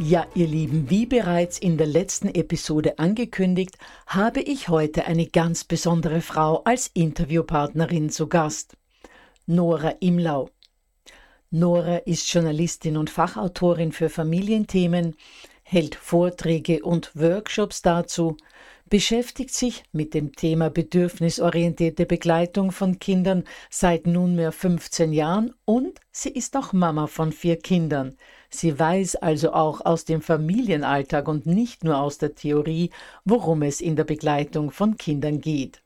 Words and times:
Ja, 0.00 0.26
ihr 0.34 0.48
Lieben, 0.48 0.90
wie 0.90 1.06
bereits 1.06 1.56
in 1.56 1.78
der 1.78 1.86
letzten 1.86 2.26
Episode 2.26 2.98
angekündigt, 2.98 3.78
habe 4.08 4.40
ich 4.40 4.68
heute 4.68 5.04
eine 5.04 5.26
ganz 5.28 5.62
besondere 5.62 6.20
Frau 6.20 6.62
als 6.64 6.90
Interviewpartnerin 6.94 8.10
zu 8.10 8.26
Gast. 8.26 8.76
Nora 9.46 9.94
Imlau. 10.00 10.50
Nora 11.50 11.98
ist 11.98 12.32
Journalistin 12.32 12.96
und 12.96 13.08
Fachautorin 13.08 13.92
für 13.92 14.08
Familienthemen, 14.08 15.14
hält 15.62 15.94
Vorträge 15.94 16.82
und 16.82 17.12
Workshops 17.14 17.80
dazu, 17.80 18.36
beschäftigt 18.90 19.54
sich 19.54 19.84
mit 19.92 20.12
dem 20.12 20.34
Thema 20.34 20.70
bedürfnisorientierte 20.70 22.04
Begleitung 22.04 22.72
von 22.72 22.98
Kindern 22.98 23.44
seit 23.70 24.08
nunmehr 24.08 24.50
15 24.50 25.12
Jahren 25.12 25.54
und 25.64 26.00
sie 26.10 26.30
ist 26.30 26.56
auch 26.56 26.72
Mama 26.72 27.06
von 27.06 27.30
vier 27.30 27.58
Kindern. 27.58 28.16
Sie 28.58 28.78
weiß 28.78 29.16
also 29.16 29.52
auch 29.52 29.84
aus 29.84 30.04
dem 30.04 30.22
Familienalltag 30.22 31.26
und 31.26 31.44
nicht 31.44 31.82
nur 31.82 31.98
aus 31.98 32.18
der 32.18 32.34
Theorie, 32.34 32.90
worum 33.24 33.62
es 33.62 33.80
in 33.80 33.96
der 33.96 34.04
Begleitung 34.04 34.70
von 34.70 34.96
Kindern 34.96 35.40
geht. 35.40 35.82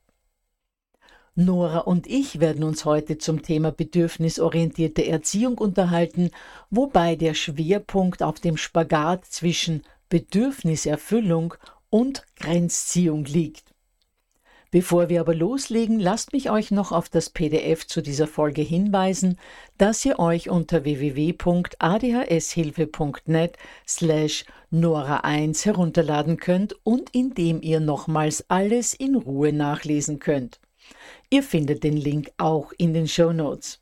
Nora 1.35 1.79
und 1.79 2.07
ich 2.07 2.41
werden 2.41 2.65
uns 2.65 2.85
heute 2.85 3.17
zum 3.17 3.43
Thema 3.43 3.71
bedürfnisorientierte 3.71 5.07
Erziehung 5.07 5.57
unterhalten, 5.57 6.31
wobei 6.69 7.17
der 7.17 7.35
Schwerpunkt 7.35 8.23
auf 8.23 8.41
dem 8.41 8.57
Spagat 8.57 9.25
zwischen 9.25 9.83
Bedürfniserfüllung 10.09 11.55
und 11.91 12.27
Grenzziehung 12.37 13.25
liegt. 13.25 13.73
Bevor 14.71 15.09
wir 15.09 15.21
aber 15.21 15.35
loslegen, 15.35 15.99
lasst 15.99 16.35
mich 16.35 16.51
euch 16.51 16.71
noch 16.71 16.93
auf 16.93 17.09
das 17.09 17.31
PDF 17.31 17.87
zu 17.87 18.03
dieser 18.03 18.27
Folge 18.27 18.61
hinweisen, 18.61 19.39
das 19.79 20.05
ihr 20.05 20.19
euch 20.19 20.51
unter 20.51 20.85
www.adhshilfe.net 20.85 23.57
slash 23.87 24.45
Nora1 24.71 25.65
herunterladen 25.65 26.37
könnt 26.37 26.77
und 26.85 27.09
in 27.15 27.33
dem 27.33 27.63
ihr 27.63 27.81
nochmals 27.81 28.45
alles 28.49 28.93
in 28.93 29.15
Ruhe 29.15 29.55
nachlesen 29.55 30.19
könnt. 30.19 30.61
Ihr 31.31 31.43
findet 31.43 31.83
den 31.83 31.97
Link 31.97 32.31
auch 32.37 32.75
in 32.77 32.93
den 32.93 33.09
Show 33.09 33.33
Notes. 33.33 33.81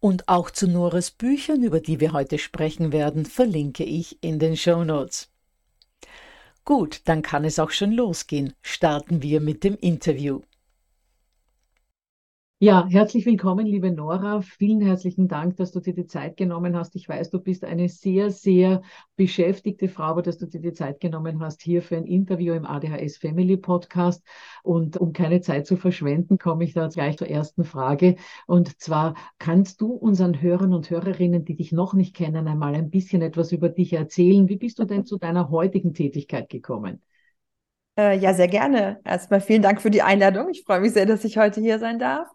Und 0.00 0.28
auch 0.28 0.50
zu 0.50 0.66
Noras 0.66 1.12
Büchern, 1.12 1.62
über 1.62 1.78
die 1.78 2.00
wir 2.00 2.12
heute 2.12 2.38
sprechen 2.38 2.90
werden, 2.90 3.26
verlinke 3.26 3.84
ich 3.84 4.18
in 4.20 4.40
den 4.40 4.56
Show 4.56 4.82
Notes. 4.82 5.31
Gut, 6.64 7.00
dann 7.06 7.22
kann 7.22 7.44
es 7.44 7.58
auch 7.58 7.70
schon 7.70 7.92
losgehen. 7.92 8.54
Starten 8.62 9.22
wir 9.22 9.40
mit 9.40 9.64
dem 9.64 9.76
Interview. 9.76 10.42
Ja, 12.64 12.86
herzlich 12.88 13.26
willkommen, 13.26 13.66
liebe 13.66 13.90
Nora. 13.90 14.40
Vielen 14.40 14.80
herzlichen 14.82 15.26
Dank, 15.26 15.56
dass 15.56 15.72
du 15.72 15.80
dir 15.80 15.94
die 15.94 16.06
Zeit 16.06 16.36
genommen 16.36 16.76
hast. 16.76 16.94
Ich 16.94 17.08
weiß, 17.08 17.30
du 17.30 17.40
bist 17.40 17.64
eine 17.64 17.88
sehr, 17.88 18.30
sehr 18.30 18.82
beschäftigte 19.16 19.88
Frau, 19.88 20.04
aber 20.04 20.22
dass 20.22 20.38
du 20.38 20.46
dir 20.46 20.60
die 20.60 20.72
Zeit 20.72 21.00
genommen 21.00 21.40
hast 21.40 21.60
hier 21.60 21.82
für 21.82 21.96
ein 21.96 22.06
Interview 22.06 22.54
im 22.54 22.64
ADHS 22.64 23.16
Family 23.16 23.56
Podcast. 23.56 24.24
Und 24.62 24.96
um 24.96 25.12
keine 25.12 25.40
Zeit 25.40 25.66
zu 25.66 25.76
verschwenden, 25.76 26.38
komme 26.38 26.62
ich 26.62 26.72
da 26.72 26.86
gleich 26.86 27.16
zur 27.18 27.28
ersten 27.28 27.64
Frage. 27.64 28.14
Und 28.46 28.80
zwar 28.80 29.14
kannst 29.40 29.80
du 29.80 29.90
unseren 29.94 30.40
Hörern 30.40 30.72
und 30.72 30.88
Hörerinnen, 30.88 31.44
die 31.44 31.56
dich 31.56 31.72
noch 31.72 31.94
nicht 31.94 32.14
kennen, 32.14 32.46
einmal 32.46 32.76
ein 32.76 32.90
bisschen 32.90 33.22
etwas 33.22 33.50
über 33.50 33.70
dich 33.70 33.92
erzählen. 33.92 34.48
Wie 34.48 34.56
bist 34.56 34.78
du 34.78 34.84
denn 34.84 35.04
zu 35.04 35.18
deiner 35.18 35.50
heutigen 35.50 35.94
Tätigkeit 35.94 36.48
gekommen? 36.48 37.02
Äh, 37.98 38.18
ja, 38.18 38.34
sehr 38.34 38.48
gerne. 38.48 39.00
Erstmal 39.04 39.40
vielen 39.40 39.62
Dank 39.62 39.82
für 39.82 39.90
die 39.90 40.02
Einladung. 40.02 40.48
Ich 40.50 40.64
freue 40.64 40.80
mich 40.80 40.92
sehr, 40.92 41.06
dass 41.06 41.24
ich 41.24 41.36
heute 41.36 41.60
hier 41.60 41.78
sein 41.78 41.98
darf. 41.98 42.28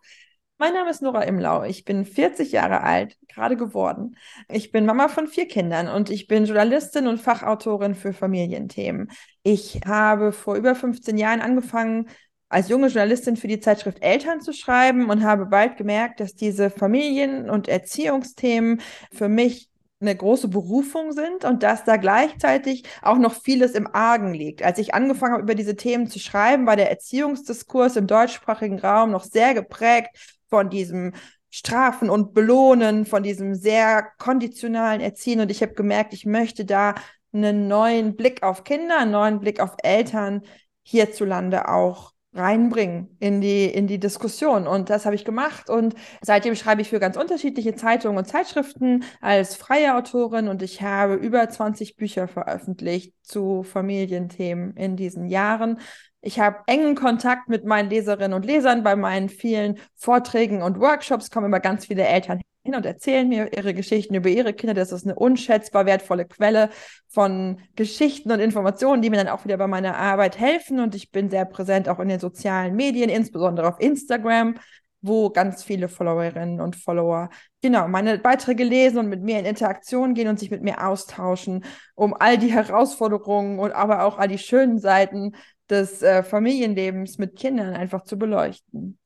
Mein 0.59 0.73
Name 0.73 0.89
ist 0.89 1.01
Nora 1.01 1.23
Imlau. 1.23 1.63
Ich 1.63 1.83
bin 1.85 2.03
40 2.05 2.51
Jahre 2.51 2.81
alt, 2.81 3.15
gerade 3.27 3.55
geworden. 3.55 4.15
Ich 4.49 4.71
bin 4.71 4.85
Mama 4.85 5.07
von 5.07 5.27
vier 5.27 5.47
Kindern 5.47 5.87
und 5.87 6.09
ich 6.09 6.27
bin 6.27 6.45
Journalistin 6.45 7.07
und 7.07 7.19
Fachautorin 7.21 7.93
für 7.93 8.11
Familienthemen. 8.13 9.11
Ich 9.43 9.81
habe 9.85 10.31
vor 10.31 10.55
über 10.55 10.73
15 10.73 11.17
Jahren 11.17 11.41
angefangen, 11.41 12.09
als 12.49 12.69
junge 12.69 12.87
Journalistin 12.87 13.35
für 13.35 13.47
die 13.47 13.59
Zeitschrift 13.59 14.01
Eltern 14.01 14.41
zu 14.41 14.53
schreiben 14.53 15.09
und 15.09 15.23
habe 15.23 15.45
bald 15.45 15.77
gemerkt, 15.77 16.19
dass 16.19 16.33
diese 16.33 16.69
Familien- 16.69 17.49
und 17.49 17.67
Erziehungsthemen 17.67 18.81
für 19.11 19.27
mich 19.27 19.69
eine 19.99 20.15
große 20.15 20.47
Berufung 20.47 21.11
sind 21.11 21.43
und 21.43 21.63
dass 21.63 21.83
da 21.83 21.97
gleichzeitig 21.97 22.83
auch 23.01 23.17
noch 23.17 23.33
vieles 23.33 23.71
im 23.71 23.87
Argen 23.93 24.33
liegt. 24.33 24.61
Als 24.63 24.77
ich 24.77 24.93
angefangen 24.93 25.33
habe, 25.33 25.43
über 25.43 25.55
diese 25.55 25.75
Themen 25.75 26.07
zu 26.07 26.19
schreiben, 26.19 26.67
war 26.67 26.75
der 26.75 26.89
Erziehungsdiskurs 26.91 27.95
im 27.95 28.05
deutschsprachigen 28.05 28.79
Raum 28.79 29.11
noch 29.11 29.23
sehr 29.23 29.53
geprägt 29.53 30.09
von 30.49 30.69
diesem 30.69 31.13
Strafen 31.49 32.09
und 32.09 32.33
Belohnen, 32.33 33.05
von 33.05 33.23
diesem 33.23 33.55
sehr 33.55 34.07
konditionalen 34.19 35.01
Erziehen. 35.01 35.39
Und 35.39 35.49
ich 35.49 35.61
habe 35.61 35.73
gemerkt, 35.73 36.13
ich 36.13 36.25
möchte 36.25 36.65
da 36.65 36.93
einen 37.33 37.67
neuen 37.67 38.15
Blick 38.15 38.43
auf 38.43 38.63
Kinder, 38.63 38.99
einen 38.99 39.11
neuen 39.11 39.39
Blick 39.39 39.59
auf 39.59 39.75
Eltern 39.83 40.43
hierzulande 40.83 41.67
auch 41.67 42.13
reinbringen 42.37 43.15
in 43.19 43.41
die, 43.41 43.65
in 43.65 43.87
die 43.87 43.99
Diskussion. 43.99 44.67
Und 44.67 44.89
das 44.89 45.05
habe 45.05 45.15
ich 45.15 45.25
gemacht. 45.25 45.69
Und 45.69 45.95
seitdem 46.21 46.55
schreibe 46.55 46.81
ich 46.81 46.89
für 46.89 46.99
ganz 46.99 47.17
unterschiedliche 47.17 47.75
Zeitungen 47.75 48.17
und 48.17 48.25
Zeitschriften 48.25 49.03
als 49.21 49.55
freie 49.55 49.95
Autorin 49.95 50.47
und 50.47 50.61
ich 50.61 50.81
habe 50.81 51.15
über 51.15 51.49
20 51.49 51.95
Bücher 51.95 52.27
veröffentlicht 52.27 53.13
zu 53.23 53.63
Familienthemen 53.63 54.75
in 54.75 54.95
diesen 54.95 55.27
Jahren. 55.27 55.79
Ich 56.21 56.39
habe 56.39 56.57
engen 56.67 56.95
Kontakt 56.95 57.47
mit 57.49 57.65
meinen 57.65 57.89
Leserinnen 57.89 58.33
und 58.33 58.45
Lesern 58.45 58.83
bei 58.83 58.95
meinen 58.95 59.29
vielen 59.29 59.79
Vorträgen 59.95 60.61
und 60.61 60.79
Workshops, 60.79 61.31
kommen 61.31 61.45
immer 61.45 61.59
ganz 61.59 61.85
viele 61.85 62.05
Eltern 62.05 62.41
hin 62.67 62.75
und 62.75 62.85
erzählen 62.85 63.27
mir 63.27 63.51
ihre 63.55 63.73
Geschichten 63.73 64.13
über 64.13 64.27
ihre 64.27 64.53
Kinder. 64.53 64.73
Das 64.73 64.91
ist 64.91 65.05
eine 65.05 65.15
unschätzbar 65.15 65.85
wertvolle 65.85 66.25
Quelle 66.25 66.69
von 67.07 67.61
Geschichten 67.77 68.29
und 68.29 68.41
Informationen, 68.41 69.01
die 69.01 69.09
mir 69.09 69.15
dann 69.15 69.29
auch 69.29 69.45
wieder 69.45 69.55
bei 69.55 69.67
meiner 69.67 69.95
Arbeit 69.95 70.37
helfen. 70.37 70.81
Und 70.81 70.93
ich 70.93 71.09
bin 71.11 71.29
sehr 71.29 71.45
präsent 71.45 71.87
auch 71.87 71.99
in 71.99 72.09
den 72.09 72.19
sozialen 72.19 72.75
Medien, 72.75 73.09
insbesondere 73.09 73.69
auf 73.69 73.79
Instagram 73.79 74.55
wo 75.01 75.29
ganz 75.29 75.63
viele 75.63 75.87
Followerinnen 75.87 76.59
und 76.59 76.75
Follower 76.75 77.29
genau 77.61 77.87
meine 77.87 78.17
Beiträge 78.17 78.63
lesen 78.63 78.97
und 78.97 79.07
mit 79.07 79.21
mir 79.21 79.39
in 79.39 79.45
Interaktion 79.45 80.15
gehen 80.15 80.27
und 80.27 80.39
sich 80.39 80.51
mit 80.51 80.63
mir 80.63 80.85
austauschen, 80.85 81.63
um 81.95 82.15
all 82.19 82.37
die 82.37 82.51
Herausforderungen 82.51 83.59
und 83.59 83.71
aber 83.71 84.03
auch 84.03 84.17
all 84.17 84.27
die 84.27 84.39
schönen 84.39 84.79
Seiten 84.79 85.35
des 85.69 86.01
äh, 86.01 86.23
Familienlebens 86.23 87.19
mit 87.19 87.37
Kindern 87.37 87.75
einfach 87.75 88.03
zu 88.03 88.17
beleuchten. 88.17 88.97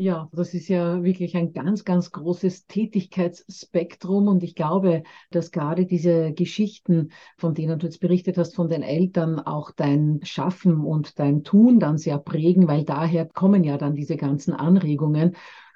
Ja, 0.00 0.28
das 0.32 0.54
ist 0.54 0.68
ja 0.68 1.02
wirklich 1.02 1.36
ein 1.36 1.52
ganz, 1.52 1.84
ganz 1.84 2.12
großes 2.12 2.68
Tätigkeitsspektrum 2.68 4.28
und 4.28 4.44
ich 4.44 4.54
glaube, 4.54 5.02
dass 5.32 5.50
gerade 5.50 5.86
diese 5.86 6.32
Geschichten, 6.32 7.10
von 7.36 7.52
denen 7.52 7.80
du 7.80 7.86
jetzt 7.86 7.98
berichtet 7.98 8.38
hast, 8.38 8.54
von 8.54 8.68
den 8.68 8.82
Eltern 8.82 9.40
auch 9.40 9.72
dein 9.72 10.20
Schaffen 10.22 10.84
und 10.84 11.18
dein 11.18 11.42
Tun 11.42 11.80
dann 11.80 11.98
sehr 11.98 12.18
prägen, 12.18 12.68
weil 12.68 12.84
daher 12.84 13.26
kommen 13.26 13.64
ja 13.64 13.76
dann 13.76 13.96
diese 13.96 14.16
ganzen 14.16 14.52
Anregungen. 14.54 15.34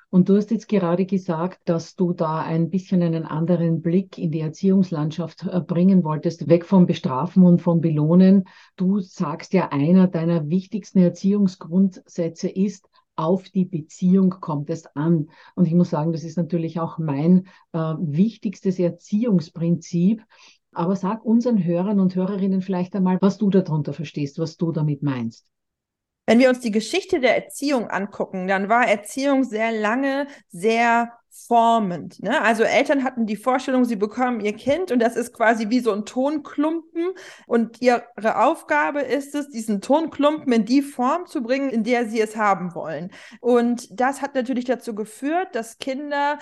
Und 0.08 0.28
du 0.28 0.36
hast 0.36 0.52
jetzt 0.52 0.68
gerade 0.68 1.04
gesagt, 1.04 1.60
dass 1.64 1.96
du 1.96 2.12
da 2.12 2.42
ein 2.42 2.70
bisschen 2.70 3.02
einen 3.02 3.24
anderen 3.24 3.82
Blick 3.82 4.18
in 4.18 4.30
die 4.30 4.40
Erziehungslandschaft 4.40 5.48
äh, 5.50 5.60
bringen 5.60 6.04
wolltest, 6.04 6.48
weg 6.48 6.64
vom 6.64 6.86
Bestrafen 6.86 7.42
und 7.42 7.60
vom 7.60 7.80
Belohnen. 7.80 8.44
Du 8.76 9.00
sagst 9.00 9.52
ja, 9.52 9.70
einer 9.72 10.06
deiner 10.06 10.48
wichtigsten 10.48 11.00
Erziehungsgrundsätze 11.00 12.48
ist, 12.48 12.88
auf 13.16 13.48
die 13.50 13.64
Beziehung 13.64 14.30
kommt 14.30 14.70
es 14.70 14.86
an. 14.94 15.28
Und 15.54 15.66
ich 15.66 15.74
muss 15.74 15.90
sagen, 15.90 16.12
das 16.12 16.24
ist 16.24 16.36
natürlich 16.36 16.80
auch 16.80 16.98
mein 16.98 17.46
äh, 17.72 17.78
wichtigstes 17.78 18.78
Erziehungsprinzip. 18.78 20.24
Aber 20.72 20.96
sag 20.96 21.24
unseren 21.24 21.62
Hörern 21.62 22.00
und 22.00 22.14
Hörerinnen 22.14 22.62
vielleicht 22.62 22.96
einmal, 22.96 23.18
was 23.20 23.38
du 23.38 23.50
darunter 23.50 23.92
verstehst, 23.92 24.38
was 24.38 24.56
du 24.56 24.72
damit 24.72 25.02
meinst. 25.02 25.46
Wenn 26.26 26.38
wir 26.38 26.48
uns 26.48 26.60
die 26.60 26.70
Geschichte 26.70 27.20
der 27.20 27.36
Erziehung 27.36 27.88
angucken, 27.88 28.46
dann 28.46 28.68
war 28.68 28.88
Erziehung 28.88 29.44
sehr 29.44 29.72
lange 29.72 30.28
sehr 30.48 31.12
formend. 31.32 32.22
Ne? 32.22 32.42
Also 32.42 32.62
Eltern 32.62 33.04
hatten 33.04 33.24
die 33.24 33.36
Vorstellung, 33.36 33.84
sie 33.86 33.96
bekommen 33.96 34.40
ihr 34.40 34.52
Kind 34.52 34.92
und 34.92 35.00
das 35.00 35.16
ist 35.16 35.32
quasi 35.32 35.70
wie 35.70 35.80
so 35.80 35.90
ein 35.92 36.04
Tonklumpen 36.04 37.10
und 37.46 37.80
ihre 37.80 38.04
Aufgabe 38.24 39.00
ist 39.00 39.34
es, 39.34 39.48
diesen 39.48 39.80
Tonklumpen 39.80 40.52
in 40.52 40.64
die 40.66 40.82
Form 40.82 41.26
zu 41.26 41.42
bringen, 41.42 41.70
in 41.70 41.84
der 41.84 42.06
sie 42.06 42.20
es 42.20 42.36
haben 42.36 42.74
wollen. 42.74 43.10
Und 43.40 43.88
das 43.98 44.20
hat 44.20 44.34
natürlich 44.34 44.66
dazu 44.66 44.94
geführt, 44.94 45.54
dass 45.54 45.78
Kinder 45.78 46.38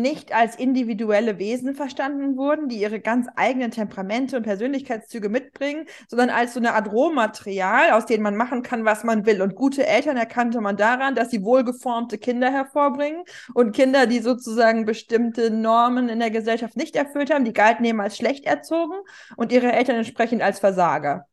nicht 0.00 0.34
als 0.34 0.56
individuelle 0.56 1.38
Wesen 1.38 1.74
verstanden 1.74 2.36
wurden, 2.36 2.68
die 2.68 2.80
ihre 2.80 3.00
ganz 3.00 3.28
eigenen 3.36 3.70
Temperamente 3.70 4.36
und 4.36 4.42
Persönlichkeitszüge 4.42 5.28
mitbringen, 5.28 5.86
sondern 6.08 6.30
als 6.30 6.54
so 6.54 6.60
eine 6.60 6.74
Art 6.74 6.90
Rohmaterial, 6.90 7.92
aus 7.92 8.06
dem 8.06 8.22
man 8.22 8.36
machen 8.36 8.62
kann, 8.62 8.84
was 8.84 9.04
man 9.04 9.26
will. 9.26 9.42
Und 9.42 9.54
gute 9.54 9.86
Eltern 9.86 10.16
erkannte 10.16 10.60
man 10.60 10.76
daran, 10.76 11.14
dass 11.14 11.30
sie 11.30 11.44
wohlgeformte 11.44 12.18
Kinder 12.18 12.50
hervorbringen 12.50 13.24
und 13.54 13.76
Kinder, 13.76 14.06
die 14.06 14.20
sozusagen 14.20 14.84
bestimmte 14.84 15.50
Normen 15.50 16.08
in 16.08 16.18
der 16.18 16.30
Gesellschaft 16.30 16.76
nicht 16.76 16.96
erfüllt 16.96 17.32
haben, 17.32 17.44
die 17.44 17.52
galten 17.52 17.84
eben 17.84 18.00
als 18.00 18.16
schlecht 18.16 18.44
erzogen 18.44 18.94
und 19.36 19.52
ihre 19.52 19.72
Eltern 19.72 19.96
entsprechend 19.96 20.42
als 20.42 20.58
Versager. 20.58 21.26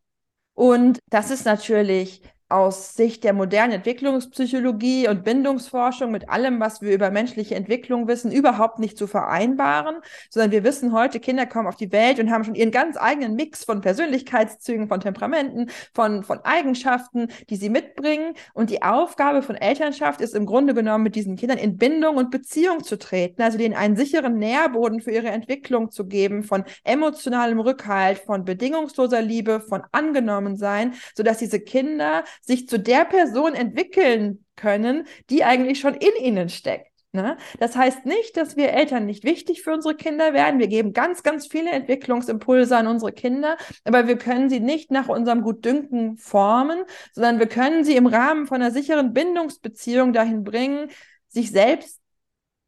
Und 0.53 0.99
das 1.09 1.31
ist 1.31 1.45
natürlich 1.45 2.21
aus 2.49 2.95
Sicht 2.95 3.23
der 3.23 3.33
modernen 3.33 3.73
Entwicklungspsychologie 3.73 5.07
und 5.07 5.23
Bindungsforschung 5.23 6.11
mit 6.11 6.29
allem, 6.29 6.59
was 6.59 6.81
wir 6.81 6.91
über 6.91 7.11
menschliche 7.11 7.53
Entwicklung 7.53 8.07
wissen, 8.07 8.31
überhaupt 8.31 8.79
nicht 8.79 8.97
zu 8.97 9.05
vereinbaren, 9.05 9.97
sondern 10.31 10.51
wir 10.51 10.63
wissen 10.63 10.91
heute, 10.91 11.19
Kinder 11.19 11.45
kommen 11.45 11.67
auf 11.67 11.75
die 11.75 11.91
Welt 11.91 12.19
und 12.19 12.31
haben 12.31 12.43
schon 12.43 12.55
ihren 12.55 12.71
ganz 12.71 12.97
eigenen 12.97 13.35
Mix 13.35 13.63
von 13.63 13.81
Persönlichkeitszügen, 13.81 14.87
von 14.87 14.99
Temperamenten, 14.99 15.69
von, 15.93 16.23
von 16.23 16.39
Eigenschaften, 16.43 17.27
die 17.51 17.55
sie 17.55 17.69
mitbringen. 17.69 18.33
Und 18.53 18.71
die 18.71 18.81
Aufgabe 18.81 19.43
von 19.43 19.55
Elternschaft 19.55 20.19
ist 20.19 20.33
im 20.33 20.47
Grunde 20.47 20.73
genommen, 20.73 21.03
mit 21.03 21.15
diesen 21.15 21.35
Kindern 21.35 21.59
in 21.59 21.77
Bindung 21.77 22.17
und 22.17 22.31
Beziehung 22.31 22.83
zu 22.83 22.97
treten, 22.97 23.43
also 23.43 23.59
denen 23.59 23.75
einen 23.75 23.95
sicheren 23.95 24.39
Nährboden 24.39 25.01
für 25.01 25.11
ihre 25.11 25.29
Entwicklung 25.29 25.91
zu 25.91 26.07
geben, 26.07 26.43
von 26.43 26.63
emotionalem 26.83 27.59
Rückhalt, 27.59 28.17
von 28.17 28.43
bedingungsloser 28.43 29.21
Liebe, 29.21 29.61
von 29.61 29.83
angenommen 29.91 30.57
sein, 30.57 30.95
sodass 31.15 31.37
diese 31.37 31.59
Kinder 31.59 32.23
sich 32.41 32.67
zu 32.67 32.79
der 32.79 33.05
Person 33.05 33.53
entwickeln 33.53 34.45
können, 34.55 35.07
die 35.29 35.43
eigentlich 35.43 35.79
schon 35.79 35.93
in 35.93 36.23
ihnen 36.23 36.49
steckt. 36.49 36.89
Ne? 37.11 37.37
Das 37.59 37.75
heißt 37.75 38.05
nicht, 38.05 38.37
dass 38.37 38.55
wir 38.55 38.69
Eltern 38.69 39.07
nicht 39.07 39.23
wichtig 39.23 39.63
für 39.63 39.73
unsere 39.73 39.95
Kinder 39.95 40.33
werden. 40.33 40.59
Wir 40.59 40.67
geben 40.67 40.93
ganz, 40.93 41.23
ganz 41.23 41.47
viele 41.47 41.71
Entwicklungsimpulse 41.71 42.77
an 42.77 42.85
unsere 42.85 43.11
Kinder, 43.11 43.57
aber 43.83 44.07
wir 44.07 44.17
können 44.17 44.47
sie 44.49 44.59
nicht 44.59 44.91
nach 44.91 45.09
unserem 45.09 45.41
Gutdünken 45.41 46.17
formen, 46.17 46.83
sondern 47.13 47.39
wir 47.39 47.47
können 47.47 47.83
sie 47.83 47.95
im 47.95 48.05
Rahmen 48.05 48.45
von 48.45 48.61
einer 48.61 48.69
sicheren 48.71 49.13
Bindungsbeziehung 49.13 50.13
dahin 50.13 50.43
bringen, 50.43 50.91
sich 51.29 51.49
selbst 51.49 51.99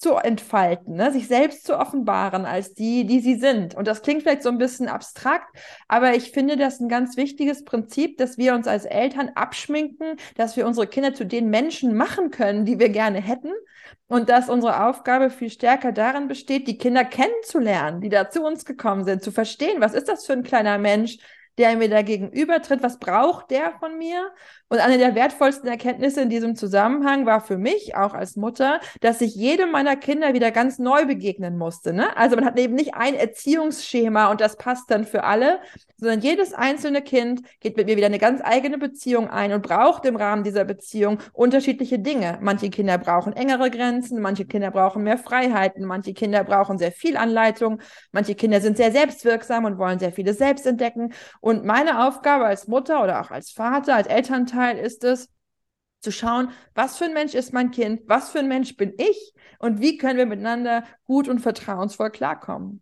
zu 0.01 0.15
entfalten, 0.15 0.95
ne? 0.95 1.11
sich 1.11 1.27
selbst 1.27 1.63
zu 1.63 1.77
offenbaren 1.77 2.45
als 2.45 2.73
die, 2.73 3.05
die 3.05 3.19
sie 3.19 3.35
sind. 3.35 3.75
Und 3.75 3.87
das 3.87 4.01
klingt 4.01 4.23
vielleicht 4.23 4.41
so 4.41 4.49
ein 4.49 4.57
bisschen 4.57 4.87
abstrakt, 4.87 5.55
aber 5.87 6.15
ich 6.15 6.31
finde 6.31 6.57
das 6.57 6.79
ein 6.79 6.89
ganz 6.89 7.17
wichtiges 7.17 7.63
Prinzip, 7.63 8.17
dass 8.17 8.39
wir 8.39 8.55
uns 8.55 8.67
als 8.67 8.85
Eltern 8.85 9.29
abschminken, 9.35 10.15
dass 10.35 10.57
wir 10.57 10.65
unsere 10.65 10.87
Kinder 10.87 11.13
zu 11.13 11.23
den 11.23 11.51
Menschen 11.51 11.95
machen 11.95 12.31
können, 12.31 12.65
die 12.65 12.79
wir 12.79 12.89
gerne 12.89 13.21
hätten. 13.21 13.51
Und 14.07 14.29
dass 14.29 14.49
unsere 14.49 14.85
Aufgabe 14.85 15.29
viel 15.29 15.49
stärker 15.49 15.91
darin 15.91 16.27
besteht, 16.27 16.67
die 16.67 16.77
Kinder 16.77 17.05
kennenzulernen, 17.05 18.01
die 18.01 18.09
da 18.09 18.29
zu 18.29 18.43
uns 18.43 18.65
gekommen 18.65 19.05
sind, 19.05 19.23
zu 19.23 19.31
verstehen, 19.31 19.81
was 19.81 19.93
ist 19.93 20.09
das 20.09 20.25
für 20.25 20.33
ein 20.33 20.43
kleiner 20.43 20.77
Mensch, 20.77 21.17
der 21.57 21.75
mir 21.75 21.89
da 21.89 22.01
gegenübertritt, 22.01 22.81
was 22.81 22.99
braucht 22.99 23.51
der 23.51 23.73
von 23.79 23.97
mir? 23.97 24.31
Und 24.69 24.79
eine 24.79 24.97
der 24.97 25.15
wertvollsten 25.15 25.69
Erkenntnisse 25.69 26.21
in 26.21 26.29
diesem 26.29 26.55
Zusammenhang 26.55 27.25
war 27.25 27.41
für 27.41 27.57
mich, 27.57 27.95
auch 27.95 28.13
als 28.13 28.37
Mutter, 28.37 28.79
dass 29.01 29.19
ich 29.19 29.35
jedem 29.35 29.71
meiner 29.71 29.97
Kinder 29.97 30.33
wieder 30.33 30.51
ganz 30.51 30.79
neu 30.79 31.05
begegnen 31.05 31.57
musste. 31.57 31.91
Ne? 31.91 32.15
Also 32.15 32.37
man 32.37 32.45
hat 32.45 32.57
eben 32.57 32.73
nicht 32.73 32.93
ein 32.93 33.15
Erziehungsschema 33.15 34.31
und 34.31 34.39
das 34.39 34.55
passt 34.55 34.89
dann 34.89 35.03
für 35.03 35.25
alle, 35.25 35.59
sondern 35.97 36.21
jedes 36.21 36.53
einzelne 36.53 37.01
Kind 37.01 37.41
geht 37.59 37.77
mit 37.77 37.87
mir 37.87 37.95
wieder 37.95 38.07
eine 38.07 38.17
ganz 38.17 38.41
eigene 38.43 38.77
Beziehung 38.77 39.29
ein 39.29 39.53
und 39.53 39.61
braucht 39.61 40.05
im 40.05 40.15
Rahmen 40.15 40.43
dieser 40.43 40.65
Beziehung 40.65 41.19
unterschiedliche 41.31 41.99
Dinge. 41.99 42.39
Manche 42.41 42.69
Kinder 42.69 42.97
brauchen 42.97 43.33
engere 43.33 43.69
Grenzen, 43.69 44.19
manche 44.19 44.45
Kinder 44.45 44.71
brauchen 44.71 45.03
mehr 45.03 45.19
Freiheiten, 45.19 45.85
manche 45.85 46.13
Kinder 46.13 46.43
brauchen 46.43 46.79
sehr 46.79 46.91
viel 46.91 47.17
Anleitung, 47.17 47.81
manche 48.11 48.35
Kinder 48.35 48.61
sind 48.61 48.77
sehr 48.77 48.91
selbstwirksam 48.91 49.65
und 49.65 49.77
wollen 49.77 49.99
sehr 49.99 50.11
vieles 50.11 50.39
selbst 50.39 50.65
entdecken. 50.65 51.13
Und 51.41 51.65
meine 51.65 52.07
Aufgabe 52.07 52.45
als 52.45 52.67
Mutter 52.67 53.03
oder 53.03 53.19
auch 53.19 53.31
als 53.31 53.51
Vater, 53.51 53.95
als 53.95 54.07
Elternteil, 54.07 54.75
Teil 54.75 54.85
ist 54.85 55.03
es, 55.03 55.27
zu 55.99 56.11
schauen, 56.11 56.49
was 56.73 56.97
für 56.97 57.05
ein 57.05 57.13
Mensch 57.13 57.33
ist 57.33 57.53
mein 57.53 57.71
Kind, 57.71 58.01
was 58.07 58.31
für 58.31 58.39
ein 58.39 58.47
Mensch 58.47 58.75
bin 58.75 58.93
ich 58.97 59.33
und 59.59 59.79
wie 59.81 59.97
können 59.97 60.17
wir 60.17 60.25
miteinander 60.25 60.83
gut 61.05 61.27
und 61.27 61.39
vertrauensvoll 61.39 62.09
klarkommen. 62.09 62.81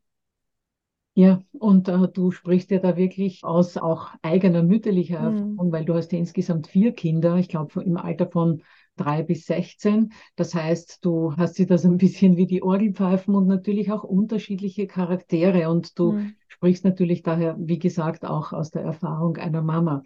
Ja, 1.20 1.42
und 1.52 1.90
äh, 1.90 2.08
du 2.08 2.32
sprichst 2.32 2.72
ja 2.72 2.80
da 2.80 2.96
wirklich 2.96 3.44
aus 3.44 3.76
auch 3.76 4.12
eigener 4.22 4.64
mütterlicher 4.64 5.20
mhm. 5.20 5.26
Erfahrung, 5.26 5.68
mhm. 5.68 5.72
weil 5.74 5.84
du 5.84 5.94
hast 5.96 6.14
ja 6.14 6.18
insgesamt 6.18 6.68
vier 6.68 6.94
Kinder, 6.94 7.36
ich 7.36 7.50
glaube 7.50 7.84
im 7.84 7.98
Alter 7.98 8.32
von 8.32 8.64
drei 8.96 9.22
bis 9.22 9.46
16. 9.46 10.14
Das 10.38 10.56
heißt, 10.56 11.04
du 11.04 11.36
hast 11.36 11.56
sie 11.56 11.66
das 11.66 11.84
ein 11.84 11.98
bisschen 11.98 12.38
wie 12.38 12.46
die 12.46 12.64
Orgelpfeifen 12.64 13.36
und 13.36 13.48
natürlich 13.48 13.92
auch 13.92 14.06
unterschiedliche 14.06 14.88
Charaktere 14.88 15.70
und 15.70 16.00
du 16.00 16.14
mhm. 16.14 16.36
sprichst 16.48 16.86
natürlich 16.86 17.22
daher, 17.22 17.58
wie 17.60 17.80
gesagt, 17.80 18.24
auch 18.24 18.54
aus 18.54 18.72
der 18.72 18.84
Erfahrung 18.84 19.36
einer 19.36 19.62
Mama. 19.62 20.04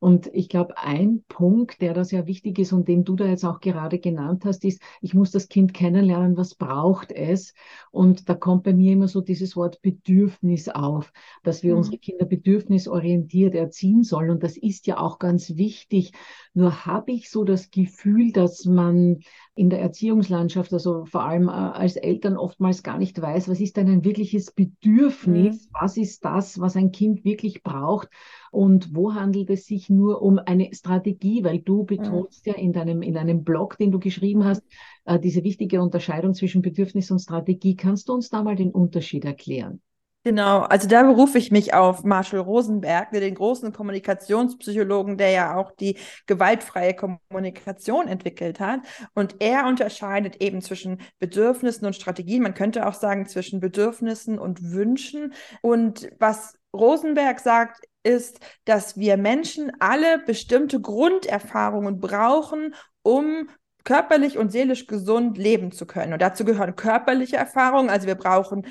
Und 0.00 0.30
ich 0.32 0.48
glaube, 0.48 0.78
ein 0.78 1.24
Punkt, 1.28 1.80
der 1.80 1.92
da 1.92 2.04
sehr 2.04 2.26
wichtig 2.26 2.58
ist 2.60 2.72
und 2.72 2.86
den 2.86 3.04
du 3.04 3.16
da 3.16 3.26
jetzt 3.26 3.44
auch 3.44 3.58
gerade 3.58 3.98
genannt 3.98 4.44
hast, 4.44 4.64
ist, 4.64 4.80
ich 5.00 5.12
muss 5.12 5.32
das 5.32 5.48
Kind 5.48 5.74
kennenlernen, 5.74 6.36
was 6.36 6.54
braucht 6.54 7.10
es. 7.10 7.52
Und 7.90 8.28
da 8.28 8.34
kommt 8.34 8.62
bei 8.62 8.72
mir 8.72 8.92
immer 8.92 9.08
so 9.08 9.20
dieses 9.20 9.56
Wort 9.56 9.82
Bedürfnis 9.82 10.68
auf, 10.68 11.12
dass 11.42 11.64
wir 11.64 11.72
mhm. 11.72 11.78
unsere 11.78 11.98
Kinder 11.98 12.26
bedürfnisorientiert 12.26 13.54
erziehen 13.54 14.04
sollen. 14.04 14.30
Und 14.30 14.44
das 14.44 14.56
ist 14.56 14.86
ja 14.86 14.98
auch 14.98 15.18
ganz 15.18 15.56
wichtig. 15.56 16.12
Nur 16.54 16.86
habe 16.86 17.10
ich 17.10 17.28
so 17.28 17.42
das 17.42 17.70
Gefühl, 17.70 18.30
dass 18.30 18.66
man 18.66 19.20
in 19.58 19.70
der 19.70 19.80
Erziehungslandschaft, 19.80 20.72
also 20.72 21.04
vor 21.04 21.24
allem 21.24 21.48
äh, 21.48 21.50
als 21.50 21.96
Eltern 21.96 22.36
oftmals 22.36 22.84
gar 22.84 22.96
nicht 22.96 23.20
weiß, 23.20 23.48
was 23.48 23.60
ist 23.60 23.76
denn 23.76 23.88
ein 23.88 24.04
wirkliches 24.04 24.52
Bedürfnis? 24.52 25.66
Mhm. 25.66 25.70
Was 25.72 25.96
ist 25.96 26.24
das, 26.24 26.60
was 26.60 26.76
ein 26.76 26.92
Kind 26.92 27.24
wirklich 27.24 27.64
braucht? 27.64 28.08
Und 28.52 28.94
wo 28.94 29.14
handelt 29.14 29.50
es 29.50 29.66
sich 29.66 29.90
nur 29.90 30.22
um 30.22 30.38
eine 30.38 30.70
Strategie? 30.72 31.42
Weil 31.42 31.58
du 31.58 31.84
betonst 31.84 32.46
ja, 32.46 32.54
in 32.54 32.72
deinem, 32.72 33.02
in 33.02 33.16
einem 33.16 33.42
Blog, 33.42 33.76
den 33.78 33.90
du 33.90 33.98
geschrieben 33.98 34.44
hast, 34.44 34.62
äh, 35.04 35.18
diese 35.18 35.42
wichtige 35.42 35.82
Unterscheidung 35.82 36.34
zwischen 36.34 36.62
Bedürfnis 36.62 37.10
und 37.10 37.18
Strategie. 37.18 37.74
Kannst 37.74 38.08
du 38.08 38.14
uns 38.14 38.28
da 38.30 38.44
mal 38.44 38.54
den 38.54 38.70
Unterschied 38.70 39.24
erklären? 39.24 39.80
Genau, 40.24 40.60
also 40.62 40.88
da 40.88 41.04
berufe 41.04 41.38
ich 41.38 41.50
mich 41.50 41.72
auf 41.72 42.04
Marshall 42.04 42.40
Rosenberg, 42.40 43.12
den 43.12 43.34
großen 43.34 43.72
Kommunikationspsychologen, 43.72 45.16
der 45.16 45.30
ja 45.30 45.56
auch 45.56 45.70
die 45.72 45.96
gewaltfreie 46.26 46.94
Kommunikation 46.94 48.08
entwickelt 48.08 48.60
hat. 48.60 48.80
Und 49.14 49.36
er 49.38 49.66
unterscheidet 49.66 50.42
eben 50.42 50.60
zwischen 50.60 51.00
Bedürfnissen 51.18 51.86
und 51.86 51.96
Strategien. 51.96 52.42
Man 52.42 52.52
könnte 52.54 52.86
auch 52.86 52.94
sagen 52.94 53.26
zwischen 53.26 53.60
Bedürfnissen 53.60 54.38
und 54.38 54.72
Wünschen. 54.72 55.32
Und 55.62 56.10
was 56.18 56.58
Rosenberg 56.76 57.40
sagt, 57.40 57.86
ist, 58.02 58.40
dass 58.66 58.98
wir 58.98 59.16
Menschen 59.16 59.72
alle 59.80 60.18
bestimmte 60.18 60.80
Grunderfahrungen 60.80 62.00
brauchen, 62.00 62.74
um 63.02 63.48
körperlich 63.84 64.36
und 64.36 64.52
seelisch 64.52 64.86
gesund 64.86 65.38
leben 65.38 65.72
zu 65.72 65.86
können. 65.86 66.12
Und 66.12 66.20
dazu 66.20 66.44
gehören 66.44 66.76
körperliche 66.76 67.36
Erfahrungen. 67.36 67.88
Also 67.88 68.06
wir 68.06 68.16
brauchen 68.16 68.66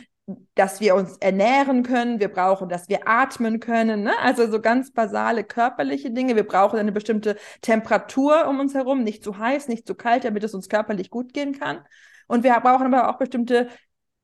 dass 0.55 0.81
wir 0.81 0.96
uns 0.96 1.17
ernähren 1.17 1.84
können, 1.84 2.19
wir 2.19 2.27
brauchen, 2.27 2.67
dass 2.67 2.89
wir 2.89 3.07
atmen 3.07 3.62
können, 3.62 4.03
ne? 4.03 4.13
also 4.22 4.50
so 4.51 4.60
ganz 4.62 4.91
basale 4.91 5.43
körperliche 5.46 6.12
Dinge. 6.12 6.36
Wir 6.36 6.46
brauchen 6.46 6.77
eine 6.77 6.91
bestimmte 6.91 7.38
Temperatur 7.62 8.48
um 8.48 8.60
uns 8.60 8.74
herum, 8.74 9.03
nicht 9.03 9.24
zu 9.24 9.38
heiß, 9.38 9.69
nicht 9.69 9.88
zu 9.88 9.96
kalt, 9.96 10.25
damit 10.25 10.43
es 10.43 10.53
uns 10.53 10.67
körperlich 10.67 11.10
gut 11.10 11.34
gehen 11.34 11.57
kann. 11.57 11.79
Und 12.27 12.43
wir 12.43 12.60
brauchen 12.60 12.93
aber 12.93 13.10
auch 13.10 13.17
bestimmte 13.17 13.69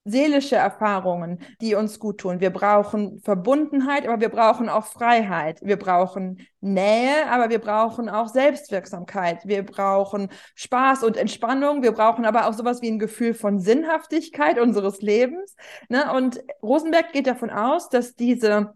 seelische 0.06 0.58
Erfahrungen, 0.58 1.40
die 1.62 1.76
uns 1.76 2.00
gut 2.00 2.20
tun. 2.20 2.40
Wir 2.42 2.50
brauchen 2.50 3.20
Verbundenheit, 3.22 4.08
aber 4.08 4.20
wir 4.20 4.30
brauchen 4.30 4.68
auch 4.68 4.86
Freiheit. 4.86 5.60
Wir 5.62 5.78
brauchen 5.78 6.46
Nähe, 6.60 7.30
aber 7.30 7.50
wir 7.50 7.60
brauchen 7.60 8.10
auch 8.10 8.28
Selbstwirksamkeit. 8.28 9.46
Wir 9.46 9.64
brauchen 9.64 10.30
Spaß 10.56 11.04
und 11.04 11.16
Entspannung. 11.16 11.84
Wir 11.84 11.94
brauchen 11.94 12.26
aber 12.26 12.48
auch 12.48 12.54
sowas 12.54 12.82
wie 12.82 12.92
ein 12.92 13.00
Gefühl 13.00 13.34
von 13.34 13.60
Sinnhaftigkeit 13.60 14.60
unseres 14.60 15.02
Lebens. 15.02 15.56
Ne? 15.90 16.12
Und 16.14 16.44
Rosenberg 16.62 17.14
geht 17.14 17.28
davon 17.28 17.50
aus, 17.50 17.90
dass 17.90 18.16
diese 18.16 18.74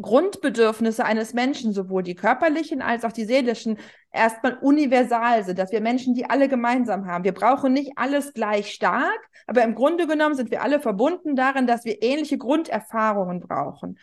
Grundbedürfnisse 0.00 1.04
eines 1.04 1.34
Menschen, 1.34 1.72
sowohl 1.72 2.02
die 2.02 2.14
körperlichen 2.14 2.80
als 2.80 3.04
auch 3.04 3.12
die 3.12 3.26
seelischen, 3.26 3.78
erstmal 4.10 4.58
universal 4.58 5.44
sind, 5.44 5.58
dass 5.58 5.72
wir 5.72 5.80
Menschen 5.80 6.14
die 6.14 6.28
alle 6.28 6.48
gemeinsam 6.48 7.06
haben. 7.06 7.24
Wir 7.24 7.34
brauchen 7.34 7.72
nicht 7.72 7.92
alles 7.96 8.32
gleich 8.32 8.72
stark, 8.72 9.20
aber 9.46 9.62
im 9.62 9.74
Grunde 9.74 10.06
genommen 10.06 10.34
sind 10.34 10.50
wir 10.50 10.62
alle 10.62 10.80
verbunden 10.80 11.36
darin, 11.36 11.66
dass 11.66 11.84
wir 11.84 12.02
ähnliche 12.02 12.38
Grunderfahrungen 12.38 13.40
brauchen. 13.40 13.98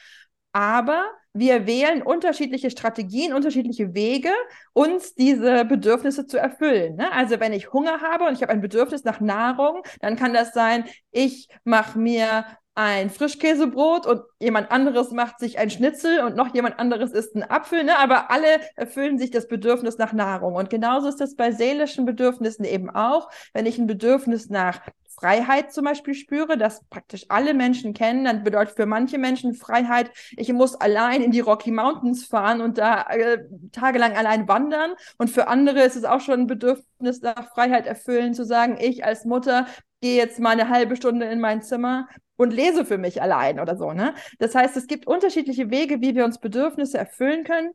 Aber 0.51 1.05
wir 1.33 1.67
wählen 1.67 2.01
unterschiedliche 2.01 2.71
Strategien, 2.71 3.33
unterschiedliche 3.33 3.93
Wege, 3.93 4.31
uns 4.73 5.13
diese 5.13 5.63
Bedürfnisse 5.65 6.25
zu 6.25 6.37
erfüllen. 6.37 6.95
Ne? 6.95 7.11
Also 7.11 7.39
wenn 7.39 7.53
ich 7.53 7.71
Hunger 7.71 8.01
habe 8.01 8.25
und 8.25 8.33
ich 8.33 8.41
habe 8.41 8.51
ein 8.51 8.61
Bedürfnis 8.61 9.03
nach 9.03 9.19
Nahrung, 9.19 9.83
dann 10.01 10.15
kann 10.15 10.33
das 10.33 10.53
sein, 10.53 10.85
ich 11.11 11.47
mache 11.63 11.99
mir 11.99 12.45
ein 12.79 13.09
Frischkäsebrot 13.09 14.05
und 14.07 14.21
jemand 14.39 14.71
anderes 14.71 15.11
macht 15.11 15.39
sich 15.39 15.59
ein 15.59 15.69
Schnitzel 15.69 16.23
und 16.23 16.37
noch 16.37 16.55
jemand 16.55 16.79
anderes 16.79 17.11
isst 17.11 17.35
einen 17.35 17.43
Apfel, 17.43 17.83
ne? 17.83 17.99
aber 17.99 18.31
alle 18.31 18.47
erfüllen 18.77 19.19
sich 19.19 19.31
das 19.31 19.49
Bedürfnis 19.49 19.97
nach 19.97 20.13
Nahrung. 20.13 20.55
Und 20.55 20.69
genauso 20.69 21.09
ist 21.09 21.19
das 21.19 21.35
bei 21.35 21.51
seelischen 21.51 22.05
Bedürfnissen 22.05 22.63
eben 22.63 22.89
auch. 22.89 23.29
Wenn 23.53 23.65
ich 23.65 23.77
ein 23.77 23.85
Bedürfnis 23.85 24.49
nach 24.49 24.79
Freiheit 25.09 25.73
zum 25.73 25.83
Beispiel 25.83 26.13
spüre, 26.13 26.57
das 26.57 26.85
praktisch 26.85 27.25
alle 27.27 27.53
Menschen 27.53 27.93
kennen, 27.93 28.23
dann 28.23 28.45
bedeutet 28.45 28.77
für 28.77 28.85
manche 28.85 29.17
Menschen 29.17 29.55
Freiheit, 29.55 30.09
ich 30.37 30.53
muss 30.53 30.75
allein 30.75 31.21
in 31.21 31.31
die 31.31 31.41
Rocky 31.41 31.71
Mountains 31.71 32.27
fahren 32.27 32.61
und 32.61 32.77
da 32.77 33.01
äh, 33.09 33.39
tagelang 33.73 34.15
allein 34.15 34.47
wandern. 34.47 34.91
Und 35.17 35.29
für 35.29 35.49
andere 35.49 35.81
ist 35.81 35.97
es 35.97 36.05
auch 36.05 36.21
schon 36.21 36.41
ein 36.41 36.47
Bedürfnis 36.47 37.21
nach 37.21 37.49
Freiheit 37.49 37.87
erfüllen, 37.87 38.33
zu 38.33 38.45
sagen, 38.45 38.77
ich 38.79 39.03
als 39.03 39.25
Mutter 39.25 39.67
gehe 39.99 40.15
jetzt 40.15 40.39
mal 40.39 40.51
eine 40.51 40.69
halbe 40.69 40.95
Stunde 40.95 41.25
in 41.25 41.41
mein 41.41 41.61
Zimmer 41.61 42.07
und 42.39 42.53
lese 42.53 42.85
für 42.85 42.97
mich 42.97 43.21
allein 43.21 43.59
oder 43.59 43.75
so. 43.75 43.91
Ne? 43.91 44.15
Das 44.39 44.55
heißt, 44.55 44.77
es 44.77 44.87
gibt 44.87 45.07
unterschiedliche 45.07 45.69
Wege, 45.71 45.99
wie 45.99 46.15
wir 46.15 46.23
uns 46.23 46.39
Bedürfnisse 46.39 46.97
erfüllen 46.97 47.43
können. 47.43 47.71